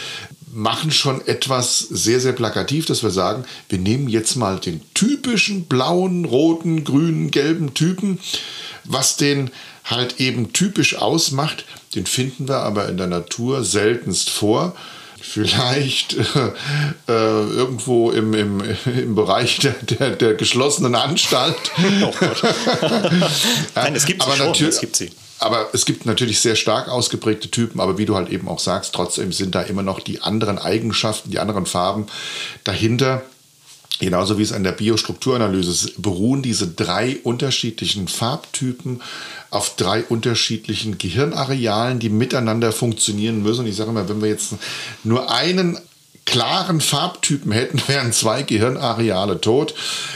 [0.55, 5.65] machen schon etwas sehr, sehr plakativ, dass wir sagen, wir nehmen jetzt mal den typischen
[5.65, 8.19] blauen, roten, grünen, gelben Typen,
[8.85, 9.51] was den
[9.83, 14.75] halt eben typisch ausmacht, den finden wir aber in der Natur seltenst vor.
[15.21, 16.51] vielleicht äh,
[17.07, 21.57] irgendwo im, im, im Bereich der, der, der geschlossenen Anstalt.
[22.01, 22.43] oh Gott.
[23.75, 25.11] Nein, es gibt sie aber schon, es gibt sie.
[25.39, 28.95] Aber es gibt natürlich sehr stark ausgeprägte Typen, aber wie du halt eben auch sagst,
[28.95, 32.07] trotzdem sind da immer noch die anderen Eigenschaften, die anderen Farben
[32.63, 33.23] dahinter.
[33.99, 39.01] Genauso wie es an der Biostrukturanalyse ist, beruhen diese drei unterschiedlichen Farbtypen
[39.51, 43.61] auf drei unterschiedlichen Gehirnarealen, die miteinander funktionieren müssen.
[43.61, 44.55] Und ich sage mal, wenn wir jetzt
[45.05, 45.79] nur einen
[46.25, 49.73] klaren Farbtypen hätten, wären zwei Gehirnareale tot.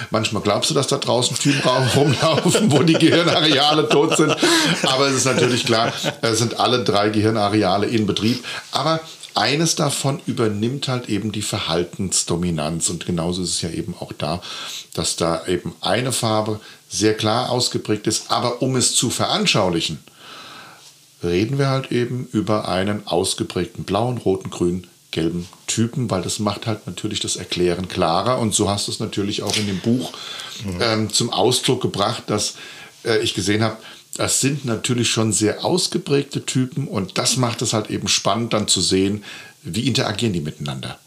[0.09, 1.61] Manchmal glaubst du, dass da draußen Typen
[1.95, 4.35] rumlaufen, wo die Gehirnareale tot sind.
[4.83, 8.43] Aber es ist natürlich klar, es sind alle drei Gehirnareale in Betrieb.
[8.71, 8.99] Aber
[9.35, 12.89] eines davon übernimmt halt eben die Verhaltensdominanz.
[12.89, 14.41] Und genauso ist es ja eben auch da,
[14.93, 18.31] dass da eben eine Farbe sehr klar ausgeprägt ist.
[18.31, 19.99] Aber um es zu veranschaulichen,
[21.23, 26.67] reden wir halt eben über einen ausgeprägten blauen, roten, grünen, gelben Typen, weil das macht
[26.67, 28.39] halt natürlich das Erklären klarer.
[28.39, 30.13] Und so hast du es natürlich auch in dem Buch
[30.63, 30.81] mhm.
[30.81, 32.55] ähm, zum Ausdruck gebracht, dass
[33.03, 33.77] äh, ich gesehen habe,
[34.15, 38.67] das sind natürlich schon sehr ausgeprägte Typen und das macht es halt eben spannend dann
[38.67, 39.23] zu sehen,
[39.63, 40.99] wie interagieren die miteinander.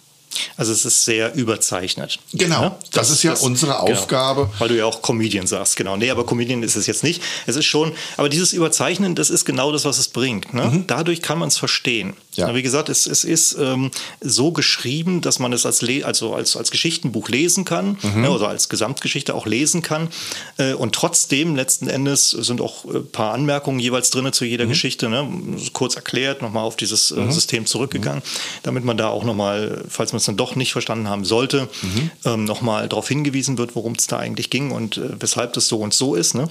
[0.56, 2.18] Also es ist sehr überzeichnet.
[2.32, 2.78] Genau, ja?
[2.92, 3.92] das, das, ist ja das, unsere genau.
[3.92, 4.50] Aufgabe.
[4.58, 5.96] Weil du ja auch Comedian sagst, genau.
[5.96, 7.22] Nee, aber Comedian ist es jetzt nicht.
[7.46, 10.54] Es ist schon, aber dieses Überzeichnen, das ist genau das, was es bringt.
[10.54, 10.64] Ne?
[10.64, 10.86] Mhm.
[10.86, 12.14] Dadurch kann man es verstehen.
[12.34, 12.54] Ja.
[12.54, 13.90] Wie gesagt, es, es ist ähm,
[14.20, 18.22] so geschrieben, dass man es als, also als, als Geschichtenbuch lesen kann mhm.
[18.22, 20.08] ne, oder als Gesamtgeschichte auch lesen kann.
[20.56, 24.70] Äh, und trotzdem, letzten Endes, sind auch ein paar Anmerkungen jeweils drin zu jeder mhm.
[24.70, 25.08] Geschichte.
[25.08, 25.28] Ne?
[25.72, 27.32] Kurz erklärt, nochmal auf dieses äh, mhm.
[27.32, 28.22] System zurückgegangen,
[28.62, 32.10] damit man da auch nochmal, falls man es dann doch nicht verstanden haben sollte, mhm.
[32.24, 35.78] ähm, nochmal darauf hingewiesen wird, worum es da eigentlich ging und äh, weshalb das so
[35.80, 36.34] und so ist.
[36.34, 36.48] Ne?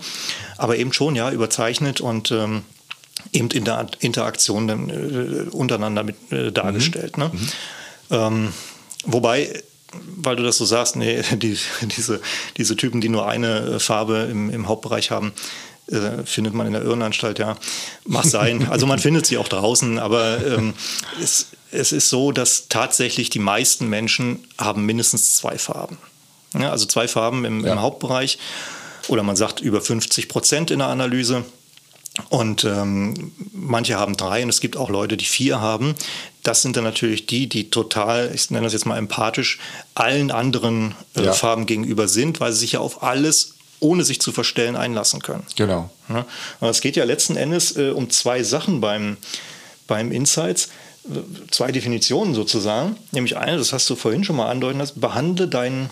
[0.58, 2.64] Aber eben schon, ja, überzeichnet und ähm,
[3.32, 7.18] eben in der Interaktion dann, äh, untereinander mit, äh, dargestellt.
[7.18, 7.24] Mhm.
[7.24, 7.32] Ne?
[7.34, 7.50] Mhm.
[8.12, 8.54] Ähm,
[9.06, 9.62] wobei,
[10.18, 12.22] weil du das so sagst, nee, die, diese,
[12.58, 15.34] diese Typen, die nur eine Farbe im, im Hauptbereich haben,
[15.88, 17.58] äh, findet man in der Irrenanstalt, ja.
[18.06, 18.68] Mag sein.
[18.72, 20.74] Also man findet sie auch draußen, aber ähm,
[21.22, 25.98] es, es ist so, dass tatsächlich die meisten Menschen haben mindestens zwei Farben.
[26.58, 27.74] Ja, also zwei Farben im, ja.
[27.74, 28.38] im Hauptbereich
[29.08, 31.46] oder man sagt über 50 Prozent in der Analyse.
[32.30, 35.96] Und ähm, manche haben drei und es gibt auch Leute, die vier haben.
[36.44, 39.60] Das sind dann natürlich die, die total, ich nenne das jetzt mal empathisch,
[39.96, 41.34] allen anderen äh, ja.
[41.34, 45.44] Farben gegenüber sind, weil sie sich ja auf alles ohne sich zu verstellen einlassen können.
[45.56, 45.90] Genau.
[46.10, 46.26] Ja,
[46.62, 49.18] es geht ja letzten Endes äh, um zwei Sachen beim,
[49.88, 50.70] beim Insights
[51.50, 52.96] zwei Definitionen sozusagen.
[53.12, 55.90] Nämlich eine, das hast du vorhin schon mal andeuten lassen, behandle deinen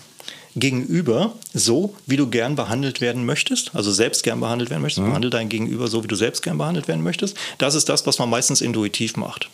[0.56, 5.10] Gegenüber so, wie du gern behandelt werden möchtest, also selbst gern behandelt werden möchtest, mhm.
[5.10, 7.36] behandle dein Gegenüber so, wie du selbst gern behandelt werden möchtest.
[7.58, 9.48] Das ist das, was man meistens intuitiv macht.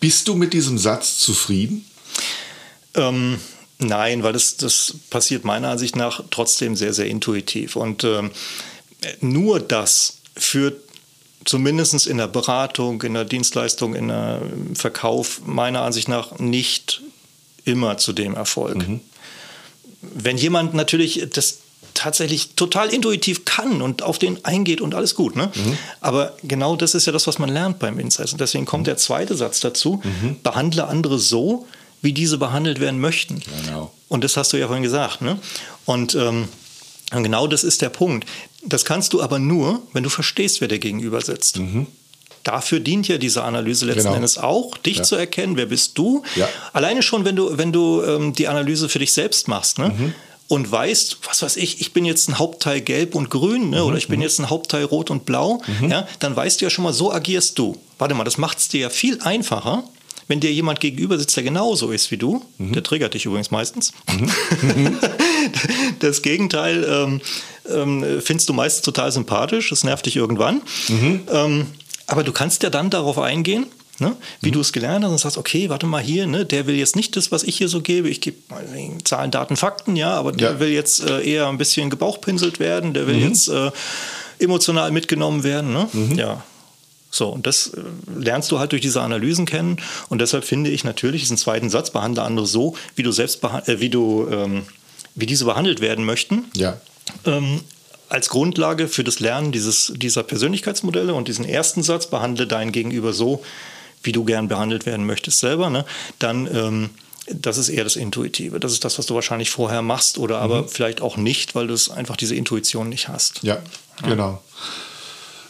[0.00, 1.84] Bist du mit diesem Satz zufrieden?
[2.94, 3.38] Ähm,
[3.78, 7.76] nein, weil das, das passiert meiner Ansicht nach trotzdem sehr, sehr intuitiv.
[7.76, 8.30] Und ähm,
[9.20, 10.82] nur das führt
[11.44, 14.42] zumindest in der Beratung, in der Dienstleistung, in der
[14.74, 17.02] Verkauf meiner Ansicht nach nicht
[17.64, 18.88] immer zu dem Erfolg.
[18.88, 19.00] Mhm.
[20.02, 21.58] Wenn jemand natürlich das
[21.94, 25.36] tatsächlich total intuitiv kann und auf den eingeht und alles gut.
[25.36, 25.50] Ne?
[25.54, 25.78] Mhm.
[26.00, 28.32] Aber genau das ist ja das, was man lernt beim Insights.
[28.32, 28.86] Und deswegen kommt mhm.
[28.86, 30.36] der zweite Satz dazu, mhm.
[30.42, 31.66] behandle andere so,
[32.02, 33.42] wie diese behandelt werden möchten.
[33.64, 33.92] Genau.
[34.08, 35.20] Und das hast du ja vorhin gesagt.
[35.20, 35.38] Ne?
[35.84, 36.48] Und ähm,
[37.10, 38.26] genau das ist der Punkt.
[38.64, 41.58] Das kannst du aber nur, wenn du verstehst, wer der Gegenüber sitzt.
[42.40, 42.44] Mhm.
[42.44, 44.16] Dafür dient ja diese Analyse letzten genau.
[44.16, 45.02] Endes auch, dich ja.
[45.02, 46.22] zu erkennen, wer bist du.
[46.36, 46.48] Ja.
[46.72, 49.78] Alleine schon, wenn du, wenn du ähm, die Analyse für dich selbst machst.
[49.78, 49.88] Ne?
[49.88, 50.14] Mhm.
[50.48, 53.80] Und weißt, was weiß ich, ich bin jetzt ein Hauptteil gelb und grün ne?
[53.80, 53.86] Mhm.
[53.86, 54.24] oder ich bin mhm.
[54.24, 55.90] jetzt ein Hauptteil rot und blau, mhm.
[55.90, 57.76] ja, dann weißt du ja schon mal, so agierst du.
[57.98, 59.84] Warte mal, das macht es dir ja viel einfacher,
[60.26, 62.72] wenn dir jemand gegenüber sitzt, der genauso ist wie du, mhm.
[62.72, 63.92] der triggert dich übrigens meistens.
[64.10, 64.98] Mhm.
[66.00, 67.20] das Gegenteil ähm,
[67.68, 70.62] ähm, findest du meistens total sympathisch, das nervt dich irgendwann.
[70.88, 71.20] Mhm.
[71.30, 71.66] Ähm,
[72.10, 73.66] aber du kannst ja dann darauf eingehen,
[73.98, 74.16] Ne?
[74.40, 74.52] wie mhm.
[74.52, 76.46] du es gelernt hast und sagst, okay, warte mal hier, ne?
[76.46, 78.08] der will jetzt nicht das, was ich hier so gebe.
[78.08, 78.38] Ich gebe
[79.04, 80.58] Zahlen, Daten, Fakten, ja, aber der ja.
[80.58, 83.28] will jetzt äh, eher ein bisschen gebauchpinselt werden, der will mhm.
[83.28, 83.70] jetzt äh,
[84.38, 85.74] emotional mitgenommen werden.
[85.74, 85.86] Ne?
[85.92, 86.18] Mhm.
[86.18, 86.42] Ja,
[87.10, 87.82] so, und das äh,
[88.16, 89.78] lernst du halt durch diese Analysen kennen.
[90.08, 93.80] Und deshalb finde ich natürlich diesen zweiten Satz, behandle andere so, wie du selbst äh,
[93.80, 94.62] wie du, ähm,
[95.14, 96.44] wie diese behandelt werden möchten.
[96.54, 96.80] Ja.
[97.26, 97.60] Ähm,
[98.10, 103.12] als Grundlage für das Lernen dieses, dieser Persönlichkeitsmodelle und diesen ersten Satz, behandle dein Gegenüber
[103.12, 103.42] so,
[104.02, 105.84] wie du gern behandelt werden möchtest selber, ne?
[106.18, 106.90] dann ähm,
[107.32, 108.58] das ist eher das Intuitive.
[108.58, 110.68] Das ist das, was du wahrscheinlich vorher machst oder aber mhm.
[110.68, 113.42] vielleicht auch nicht, weil du es einfach diese Intuition nicht hast.
[113.42, 113.58] Ja,
[114.02, 114.42] genau.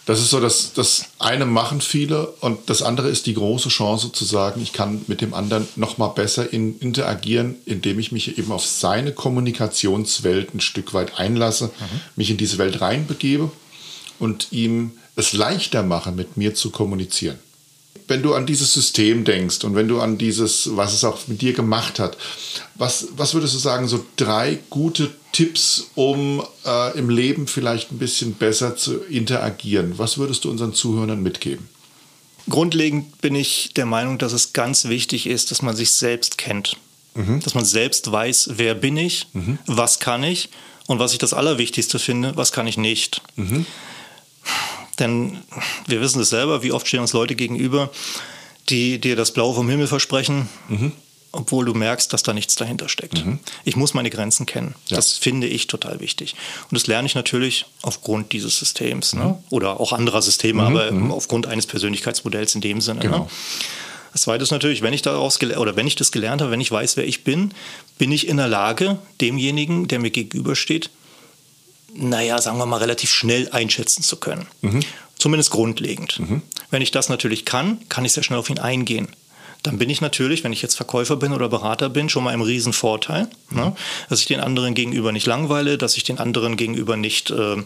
[0.07, 4.11] Das ist so, dass das eine machen viele und das andere ist die große Chance
[4.13, 8.39] zu sagen, ich kann mit dem anderen noch mal besser in, interagieren, indem ich mich
[8.39, 12.01] eben auf seine Kommunikationswelt ein Stück weit einlasse, mhm.
[12.17, 13.51] mich in diese Welt reinbegebe
[14.19, 17.39] und ihm es leichter mache, mit mir zu kommunizieren
[18.11, 21.43] wenn du an dieses System denkst und wenn du an dieses, was es auch mit
[21.43, 22.17] dir gemacht hat,
[22.75, 27.99] was, was würdest du sagen, so drei gute Tipps, um äh, im Leben vielleicht ein
[27.99, 29.95] bisschen besser zu interagieren?
[29.97, 31.69] Was würdest du unseren Zuhörern mitgeben?
[32.49, 36.77] Grundlegend bin ich der Meinung, dass es ganz wichtig ist, dass man sich selbst kennt.
[37.15, 37.41] Mhm.
[37.41, 39.59] Dass man selbst weiß, wer bin ich, mhm.
[39.67, 40.49] was kann ich
[40.87, 43.23] und was ich das Allerwichtigste finde, was kann ich nicht.
[43.37, 43.67] Mhm.
[45.01, 45.39] Denn
[45.87, 47.91] wir wissen es selber, wie oft stehen uns Leute gegenüber,
[48.69, 50.93] die dir das Blaue vom Himmel versprechen, mhm.
[51.33, 53.25] obwohl du merkst, dass da nichts dahinter steckt.
[53.25, 53.41] Mhm.
[53.65, 54.75] Ich muss meine Grenzen kennen.
[54.89, 54.97] Ja.
[54.97, 56.37] Das finde ich total wichtig.
[56.71, 59.21] Und das lerne ich natürlich aufgrund dieses Systems ne?
[59.21, 59.27] mhm.
[59.29, 59.43] ne?
[59.51, 60.69] oder auch anderer Systeme, mhm.
[60.77, 61.11] aber mhm.
[61.11, 63.01] aufgrund eines Persönlichkeitsmodells in dem Sinne.
[63.01, 63.07] Ne?
[63.07, 63.19] Genau.
[63.21, 63.29] Ne?
[64.13, 66.71] Das Zweite ist natürlich, wenn ich daraus oder wenn ich das gelernt habe, wenn ich
[66.71, 67.55] weiß, wer ich bin,
[67.97, 70.91] bin ich in der Lage, demjenigen, der mir gegenübersteht,
[71.95, 74.47] naja, sagen wir mal, relativ schnell einschätzen zu können.
[74.63, 74.81] Mhm.
[75.19, 76.19] Zumindest grundlegend.
[76.19, 76.43] Mhm.
[76.71, 79.09] Wenn ich das natürlich kann, kann ich sehr schnell auf ihn eingehen.
[79.63, 82.41] Dann bin ich natürlich, wenn ich jetzt Verkäufer bin oder Berater bin, schon mal im
[82.41, 83.57] Riesenvorteil, mhm.
[83.57, 83.77] ne?
[84.09, 87.57] dass ich den anderen gegenüber nicht langweile, dass ich den anderen gegenüber nicht, äh,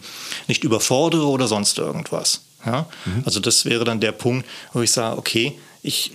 [0.48, 2.40] nicht überfordere oder sonst irgendwas.
[2.66, 2.86] Ja?
[3.04, 3.22] Mhm.
[3.24, 6.10] Also das wäre dann der Punkt, wo ich sage, okay, ich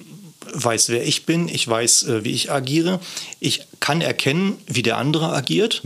[0.51, 2.99] weiß, wer ich bin, ich weiß, äh, wie ich agiere,
[3.39, 5.81] ich kann erkennen, wie der andere agiert.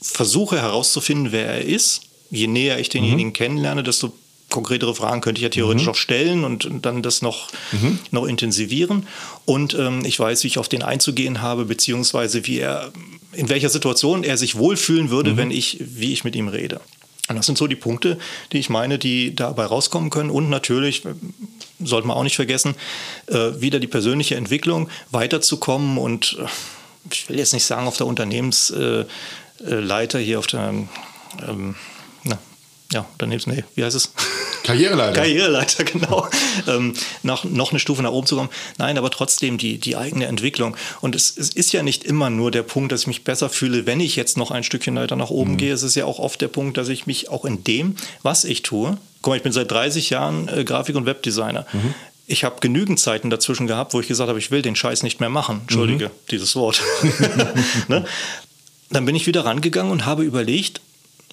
[0.00, 2.02] Versuche herauszufinden, wer er ist.
[2.30, 3.34] Je näher ich denjenigen mhm.
[3.34, 4.12] kennenlerne, desto
[4.50, 5.90] konkretere Fragen könnte ich ja theoretisch mhm.
[5.90, 7.98] auch stellen und dann das noch, mhm.
[8.10, 9.06] noch intensivieren.
[9.44, 12.92] Und ähm, ich weiß, wie ich auf den einzugehen habe, beziehungsweise wie er,
[13.32, 15.36] in welcher Situation er sich wohlfühlen würde, mhm.
[15.36, 16.80] wenn ich, wie ich mit ihm rede.
[17.28, 18.18] Und das sind so die Punkte,
[18.52, 20.30] die ich meine, die dabei rauskommen können.
[20.30, 21.10] Und natürlich, äh,
[21.84, 22.74] sollte man auch nicht vergessen,
[23.26, 26.46] äh, wieder die persönliche Entwicklung, weiterzukommen und äh,
[27.10, 29.04] ich will jetzt nicht sagen auf der Unternehmens- äh,
[29.60, 30.72] Leiter hier auf der,
[31.46, 31.74] ähm,
[32.24, 32.38] na,
[32.92, 34.12] ja, Unternehmens, nee, wie heißt es?
[34.68, 35.12] Karriereleiter.
[35.14, 36.28] Karriereleiter, genau.
[36.66, 38.50] ähm, noch, noch eine Stufe nach oben zu kommen.
[38.76, 40.76] Nein, aber trotzdem die, die eigene Entwicklung.
[41.00, 43.86] Und es, es ist ja nicht immer nur der Punkt, dass ich mich besser fühle,
[43.86, 45.56] wenn ich jetzt noch ein Stückchen weiter nach oben mhm.
[45.56, 45.72] gehe.
[45.72, 48.62] Es ist ja auch oft der Punkt, dass ich mich auch in dem, was ich
[48.62, 51.66] tue, guck mal, ich bin seit 30 Jahren äh, Grafik- und Webdesigner.
[51.72, 51.94] Mhm.
[52.26, 55.18] Ich habe genügend Zeiten dazwischen gehabt, wo ich gesagt habe, ich will den Scheiß nicht
[55.18, 55.62] mehr machen.
[55.62, 56.12] Entschuldige, mhm.
[56.30, 56.82] dieses Wort.
[57.88, 58.04] ne?
[58.90, 60.80] Dann bin ich wieder rangegangen und habe überlegt,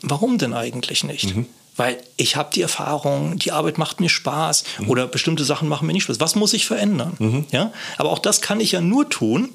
[0.02, 1.36] warum denn eigentlich nicht?
[1.36, 1.46] Mhm.
[1.78, 4.90] Weil ich habe die Erfahrung, die Arbeit macht mir Spaß mhm.
[4.90, 6.20] oder bestimmte Sachen machen mir nicht Spaß.
[6.20, 7.16] Was muss ich verändern?
[7.20, 7.46] Mhm.
[7.52, 7.74] Ja?
[7.98, 9.50] Aber auch das kann ich ja nur tun,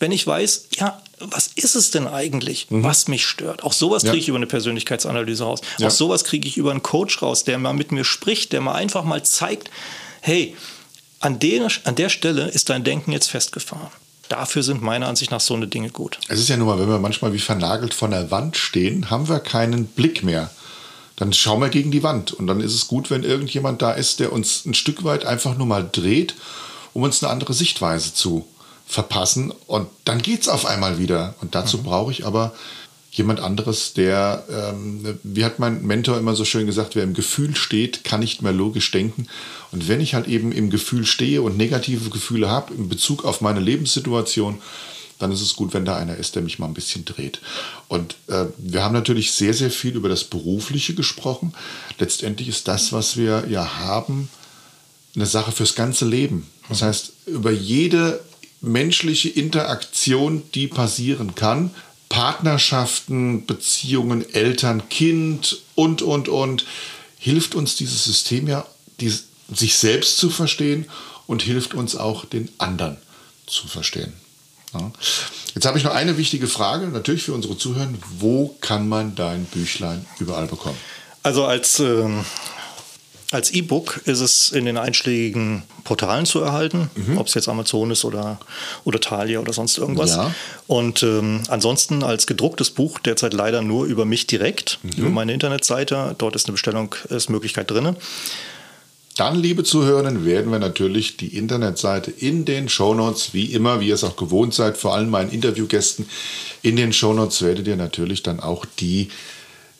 [0.00, 2.82] wenn ich weiß, ja, was ist es denn eigentlich, mhm.
[2.82, 3.62] was mich stört?
[3.62, 5.60] Auch sowas kriege ich über eine Persönlichkeitsanalyse raus.
[5.78, 5.88] Ja.
[5.88, 8.74] Auch sowas kriege ich über einen Coach raus, der mal mit mir spricht, der mal
[8.74, 9.70] einfach mal zeigt,
[10.22, 10.56] hey,
[11.20, 13.90] an der, an der Stelle ist dein Denken jetzt festgefahren
[14.30, 16.18] dafür sind meiner Ansicht nach so eine Dinge gut.
[16.28, 19.28] Es ist ja nun mal, wenn wir manchmal wie vernagelt vor der Wand stehen, haben
[19.28, 20.50] wir keinen Blick mehr.
[21.16, 22.32] Dann schauen wir gegen die Wand.
[22.32, 25.56] Und dann ist es gut, wenn irgendjemand da ist, der uns ein Stück weit einfach
[25.56, 26.34] nur mal dreht,
[26.94, 28.46] um uns eine andere Sichtweise zu
[28.86, 29.52] verpassen.
[29.66, 31.34] Und dann geht es auf einmal wieder.
[31.40, 31.82] Und dazu mhm.
[31.82, 32.54] brauche ich aber
[33.10, 37.56] jemand anderes, der, ähm, wie hat mein Mentor immer so schön gesagt, wer im Gefühl
[37.56, 39.26] steht, kann nicht mehr logisch denken.
[39.72, 43.40] Und wenn ich halt eben im Gefühl stehe und negative Gefühle habe in Bezug auf
[43.40, 44.60] meine Lebenssituation,
[45.18, 47.40] dann ist es gut, wenn da einer ist, der mich mal ein bisschen dreht.
[47.88, 51.52] Und äh, wir haben natürlich sehr, sehr viel über das Berufliche gesprochen.
[51.98, 54.30] Letztendlich ist das, was wir ja haben,
[55.14, 56.46] eine Sache fürs ganze Leben.
[56.68, 58.20] Das heißt, über jede
[58.60, 61.70] menschliche Interaktion, die passieren kann,
[62.10, 66.66] Partnerschaften, Beziehungen, Eltern, Kind und, und, und,
[67.18, 68.66] hilft uns dieses System ja,
[69.00, 69.14] die,
[69.54, 70.86] sich selbst zu verstehen
[71.26, 72.98] und hilft uns auch den anderen
[73.46, 74.12] zu verstehen.
[74.74, 74.92] Ja.
[75.54, 77.88] Jetzt habe ich noch eine wichtige Frage, natürlich für unsere Zuhörer.
[78.18, 80.78] Wo kann man dein Büchlein überall bekommen?
[81.22, 82.24] Also als ähm,
[83.30, 87.16] als E-Book ist es in den einschlägigen Portalen zu erhalten, mhm.
[87.16, 88.40] ob es jetzt Amazon ist oder,
[88.84, 90.16] oder Thalia oder sonst irgendwas.
[90.16, 90.34] Ja.
[90.66, 94.90] Und ähm, ansonsten als gedrucktes Buch derzeit leider nur über mich direkt, mhm.
[94.96, 96.16] über meine Internetseite.
[96.18, 97.94] Dort ist eine Bestellungsmöglichkeit drin.
[99.16, 103.94] Dann, liebe Zuhörerinnen, werden wir natürlich die Internetseite in den Shownotes, wie immer, wie ihr
[103.94, 106.08] es auch gewohnt seid, vor allem meinen Interviewgästen,
[106.62, 109.08] in den Shownotes werdet ihr natürlich dann auch die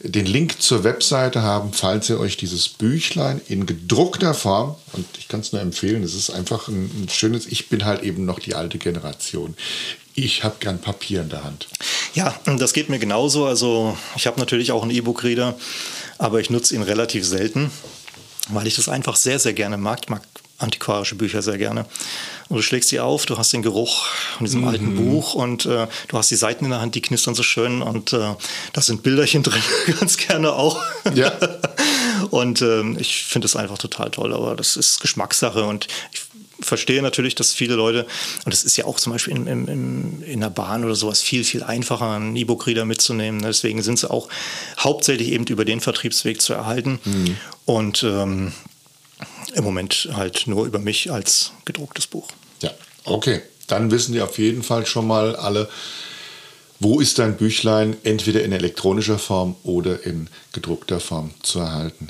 [0.02, 5.28] den Link zur Webseite haben, falls ihr euch dieses Büchlein in gedruckter Form, und ich
[5.28, 8.38] kann es nur empfehlen, es ist einfach ein, ein, schönes, ich bin halt eben noch
[8.38, 9.54] die alte Generation.
[10.14, 11.68] Ich habe gern Papier in der Hand.
[12.14, 13.46] Ja, das geht mir genauso.
[13.46, 15.56] Also ich habe natürlich auch einen E-Book-Reader,
[16.18, 17.70] aber ich nutze ihn relativ selten.
[18.52, 20.00] weil ich das einfach sehr, sehr gerne mag.
[20.02, 20.22] Ich mag
[20.60, 21.86] antiquarische Bücher sehr gerne.
[22.48, 24.68] Und du schlägst sie auf, du hast den Geruch von diesem mhm.
[24.68, 27.82] alten Buch und äh, du hast die Seiten in der Hand, die knistern so schön
[27.82, 28.34] und äh,
[28.72, 29.62] da sind Bilderchen drin,
[29.98, 30.80] ganz gerne auch.
[31.14, 31.32] Ja.
[32.30, 36.22] und äh, ich finde es einfach total toll, aber das ist Geschmackssache und ich
[36.60, 38.06] verstehe natürlich, dass viele Leute,
[38.44, 41.44] und das ist ja auch zum Beispiel in, in, in der Bahn oder sowas viel,
[41.44, 43.40] viel einfacher, einen E-Book-Reader mitzunehmen.
[43.42, 44.28] Deswegen sind sie auch
[44.78, 46.98] hauptsächlich eben über den Vertriebsweg zu erhalten.
[47.04, 47.36] Mhm.
[47.64, 48.52] Und ähm,
[49.54, 52.28] im Moment halt nur über mich als gedrucktes Buch.
[52.60, 52.70] Ja,
[53.04, 53.42] okay.
[53.66, 55.68] Dann wissen die auf jeden Fall schon mal alle,
[56.80, 62.08] wo ist dein Büchlein entweder in elektronischer Form oder in gedruckter Form zu erhalten.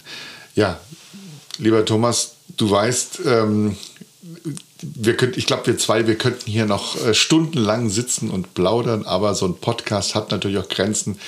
[0.55, 0.81] Ja,
[1.59, 3.77] lieber Thomas, du weißt, ähm,
[4.83, 9.05] wir könnt, ich glaube, wir zwei, wir könnten hier noch äh, stundenlang sitzen und plaudern,
[9.05, 11.19] aber so ein Podcast hat natürlich auch Grenzen.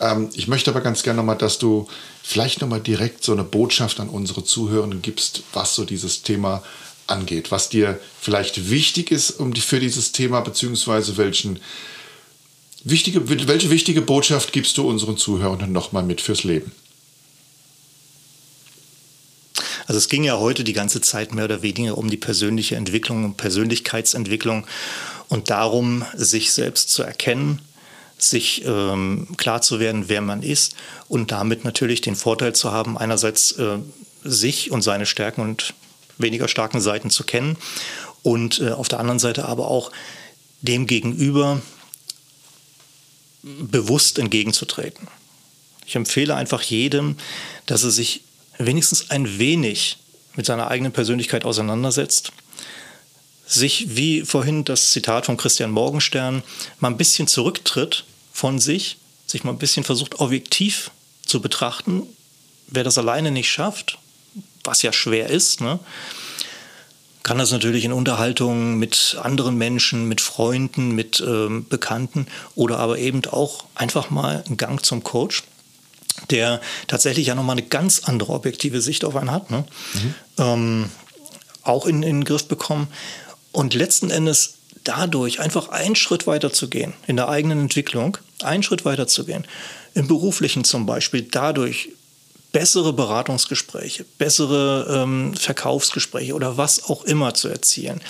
[0.00, 1.86] Ähm, ich möchte aber ganz gerne nochmal, dass du
[2.22, 6.62] vielleicht nochmal direkt so eine Botschaft an unsere Zuhörenden gibst, was so dieses Thema
[7.06, 11.60] angeht, was dir vielleicht wichtig ist um die, für dieses Thema, beziehungsweise welchen
[12.84, 16.72] wichtige, welche wichtige Botschaft gibst du unseren Zuhörenden nochmal mit fürs Leben?
[19.86, 23.24] Also es ging ja heute die ganze Zeit mehr oder weniger um die persönliche Entwicklung
[23.24, 24.64] und Persönlichkeitsentwicklung
[25.28, 27.60] und darum, sich selbst zu erkennen,
[28.22, 30.74] sich ähm, klar zu werden, wer man ist
[31.08, 33.78] und damit natürlich den Vorteil zu haben, einerseits äh,
[34.22, 35.74] sich und seine Stärken und
[36.18, 37.56] weniger starken Seiten zu kennen
[38.22, 39.90] und äh, auf der anderen Seite aber auch
[40.62, 41.62] dem gegenüber
[43.42, 45.08] bewusst entgegenzutreten.
[45.86, 47.16] Ich empfehle einfach jedem,
[47.66, 48.22] dass er sich
[48.58, 49.96] wenigstens ein wenig
[50.36, 52.32] mit seiner eigenen Persönlichkeit auseinandersetzt,
[53.46, 56.42] sich, wie vorhin das Zitat von Christian Morgenstern,
[56.78, 58.04] mal ein bisschen zurücktritt
[58.40, 60.90] von sich, sich mal ein bisschen versucht, objektiv
[61.26, 62.04] zu betrachten.
[62.68, 63.98] Wer das alleine nicht schafft,
[64.64, 65.78] was ja schwer ist, ne,
[67.22, 72.98] kann das natürlich in Unterhaltungen mit anderen Menschen, mit Freunden, mit ähm, Bekannten oder aber
[72.98, 75.42] eben auch einfach mal einen Gang zum Coach,
[76.30, 79.66] der tatsächlich ja nochmal eine ganz andere objektive Sicht auf einen hat, ne?
[79.92, 80.14] mhm.
[80.38, 80.90] ähm,
[81.62, 82.88] auch in, in den Griff bekommen.
[83.52, 88.62] Und letzten Endes dadurch einfach einen Schritt weiter zu gehen in der eigenen Entwicklung, einen
[88.62, 89.46] Schritt weiter zu gehen,
[89.94, 91.90] im beruflichen zum Beispiel, dadurch
[92.52, 98.00] bessere Beratungsgespräche, bessere ähm, Verkaufsgespräche oder was auch immer zu erzielen.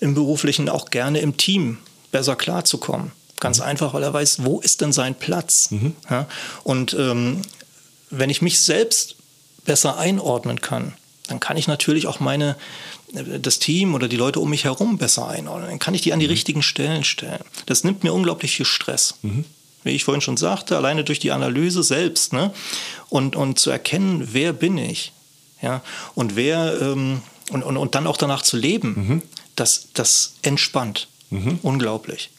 [0.00, 1.78] Im beruflichen auch gerne im Team
[2.10, 3.12] besser klarzukommen.
[3.40, 3.64] Ganz mhm.
[3.64, 5.70] einfach, weil er weiß, wo ist denn sein Platz.
[5.70, 5.94] Mhm.
[6.10, 6.26] Ja?
[6.64, 7.42] Und ähm,
[8.10, 9.16] wenn ich mich selbst
[9.64, 10.94] besser einordnen kann,
[11.28, 12.56] dann kann ich natürlich auch meine,
[13.14, 15.70] äh, das Team oder die Leute um mich herum besser einordnen.
[15.70, 16.32] Dann kann ich die an die mhm.
[16.32, 17.44] richtigen Stellen stellen.
[17.66, 19.14] Das nimmt mir unglaublich viel Stress.
[19.86, 22.52] Mhm wie ich vorhin schon sagte, alleine durch die Analyse selbst ne?
[23.08, 25.12] und, und zu erkennen, wer bin ich
[25.62, 25.82] ja?
[26.14, 29.22] und wer ähm, und, und, und dann auch danach zu leben, mhm.
[29.54, 31.08] das, das entspannt.
[31.30, 31.60] Mhm.
[31.62, 32.30] Unglaublich.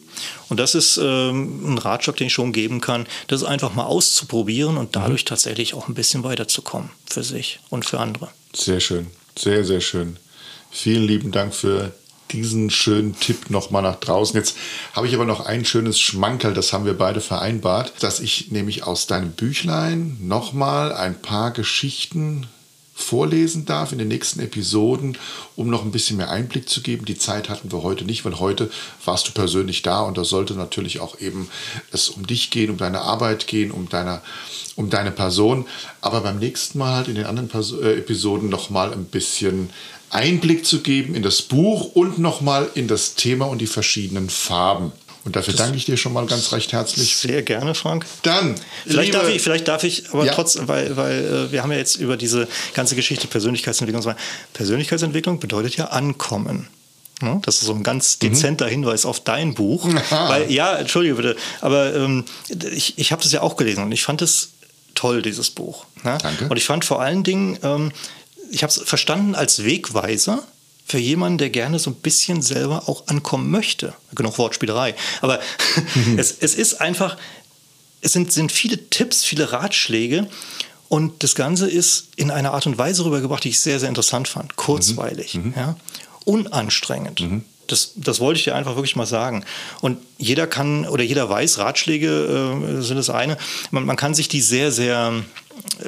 [0.49, 4.77] Und das ist ähm, ein Ratschlag, den ich schon geben kann, das einfach mal auszuprobieren
[4.77, 5.27] und dadurch mhm.
[5.27, 8.29] tatsächlich auch ein bisschen weiterzukommen für sich und für andere.
[8.53, 9.07] Sehr schön,
[9.37, 10.17] sehr, sehr schön.
[10.71, 11.93] Vielen lieben Dank für
[12.31, 14.35] diesen schönen Tipp nochmal nach draußen.
[14.35, 14.57] Jetzt
[14.93, 18.83] habe ich aber noch ein schönes Schmankerl, das haben wir beide vereinbart, dass ich nämlich
[18.83, 22.47] aus deinem Büchlein nochmal ein paar Geschichten
[22.97, 25.19] vorlesen darf in den nächsten Episoden,
[25.55, 27.05] um noch ein bisschen mehr Einblick zu geben.
[27.05, 28.71] Die Zeit hatten wir heute nicht, weil heute
[29.05, 31.47] warst du persönlich da und da sollte natürlich auch eben
[31.91, 34.21] es um dich gehen, um deine Arbeit gehen, um deine,
[34.75, 35.67] um deine Person.
[36.01, 39.69] Aber beim nächsten Mal halt in den anderen Pers äh, Episoden noch mal ein bisschen
[40.09, 44.91] Einblick zu geben in das Buch und nochmal in das Thema und die verschiedenen Farben.
[45.25, 47.17] Und dafür das danke ich dir schon mal ganz recht herzlich.
[47.17, 48.05] Sehr gerne, Frank.
[48.21, 48.55] Dann.
[48.85, 50.33] Vielleicht, darf, ich, vielleicht darf ich, aber ja.
[50.33, 54.15] trotzdem, weil, weil äh, wir haben ja jetzt über diese ganze Geschichte Persönlichkeitsentwicklung.
[54.53, 56.69] Persönlichkeitsentwicklung bedeutet ja Ankommen.
[57.21, 57.41] Ne?
[57.43, 58.29] Das ist so ein ganz mhm.
[58.29, 58.71] dezenter mhm.
[58.71, 59.85] Hinweis auf dein Buch.
[60.09, 62.23] Weil, ja, entschuldige bitte, aber ähm,
[62.71, 64.51] ich, ich habe das ja auch gelesen und ich fand es
[64.95, 65.85] toll, dieses Buch.
[66.03, 66.17] Ne?
[66.21, 66.47] Danke.
[66.47, 67.91] Und ich fand vor allen Dingen, ähm,
[68.51, 70.43] ich habe es verstanden als Wegweiser
[70.85, 73.93] für jemanden, der gerne so ein bisschen selber auch ankommen möchte.
[74.15, 74.95] Genug Wortspielerei.
[75.21, 75.39] Aber
[76.17, 77.17] es, es ist einfach,
[78.01, 80.29] es sind, sind viele Tipps, viele Ratschläge.
[80.87, 84.29] Und das Ganze ist in einer Art und Weise rübergebracht, die ich sehr, sehr interessant
[84.29, 84.55] fand.
[84.55, 85.53] Kurzweilig, mhm.
[85.57, 85.75] ja?
[86.23, 87.19] unanstrengend.
[87.19, 87.43] Mhm.
[87.67, 89.43] Das, das wollte ich dir einfach wirklich mal sagen.
[89.81, 93.37] Und jeder kann oder jeder weiß, Ratschläge äh, sind das eine.
[93.71, 95.25] Man, man kann sich die sehr, sehr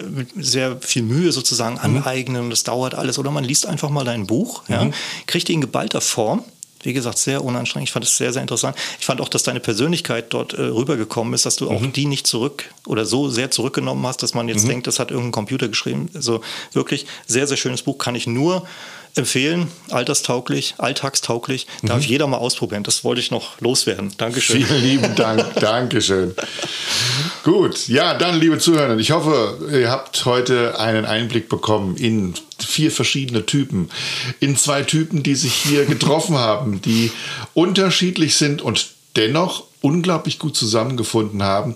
[0.10, 1.98] mit sehr viel Mühe sozusagen mhm.
[1.98, 2.50] aneignen.
[2.50, 3.20] Das dauert alles.
[3.20, 4.94] Oder man liest einfach mal dein Buch, ja, mhm.
[5.28, 6.44] kriegt die in geballter Form
[6.84, 7.90] wie gesagt, sehr unanstrengend.
[7.90, 8.76] Ich fand es sehr, sehr interessant.
[9.00, 11.76] Ich fand auch, dass deine Persönlichkeit dort äh, rübergekommen ist, dass du mhm.
[11.76, 14.70] auch die nicht zurück oder so sehr zurückgenommen hast, dass man jetzt mhm.
[14.70, 16.10] denkt, das hat irgendein Computer geschrieben.
[16.14, 16.42] Also
[16.74, 17.98] wirklich sehr, sehr schönes Buch.
[17.98, 18.66] Kann ich nur
[19.16, 19.68] empfehlen.
[19.90, 21.68] Alterstauglich, alltagstauglich.
[21.84, 22.10] Darf mhm.
[22.10, 22.84] jeder mal ausprobieren.
[22.84, 24.14] Das wollte ich noch loswerden.
[24.18, 24.64] Dankeschön.
[24.64, 25.56] Vielen lieben Dank.
[25.60, 26.34] Dankeschön.
[27.44, 32.92] Gut, ja, dann, liebe Zuhörer, ich hoffe, ihr habt heute einen Einblick bekommen in vier
[32.92, 33.90] verschiedene Typen,
[34.40, 37.12] in zwei Typen, die sich hier getroffen haben, die
[37.54, 41.76] unterschiedlich sind und dennoch unglaublich gut zusammengefunden haben.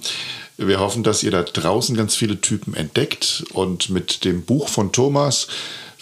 [0.57, 4.91] Wir hoffen, dass ihr da draußen ganz viele Typen entdeckt und mit dem Buch von
[4.91, 5.47] Thomas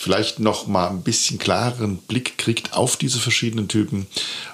[0.01, 4.07] vielleicht noch mal ein bisschen klareren Blick kriegt auf diese verschiedenen Typen.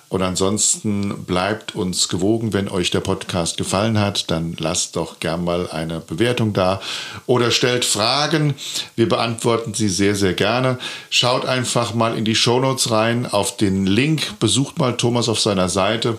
[0.10, 5.46] Und ansonsten bleibt uns gewogen, wenn euch der Podcast gefallen hat, dann lasst doch gern
[5.46, 6.82] mal eine Bewertung da
[7.28, 8.56] oder stellt Fragen.
[8.98, 10.80] Wir beantworten sie sehr, sehr gerne.
[11.10, 15.70] Schaut einfach mal in die Shownotes rein auf den Link, besucht mal Thomas auf seiner
[15.70, 16.18] Seite.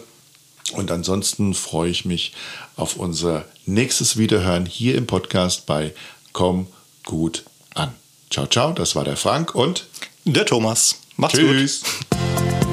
[0.72, 2.32] Und ansonsten freue ich mich
[2.76, 5.92] auf unser nächstes Wiederhören hier im Podcast bei
[6.32, 6.66] Komm
[7.04, 7.44] gut.
[8.30, 9.86] Ciao, ciao, das war der Frank und
[10.24, 11.00] der Thomas.
[11.16, 11.82] Macht's Tschüss.
[11.82, 12.18] gut.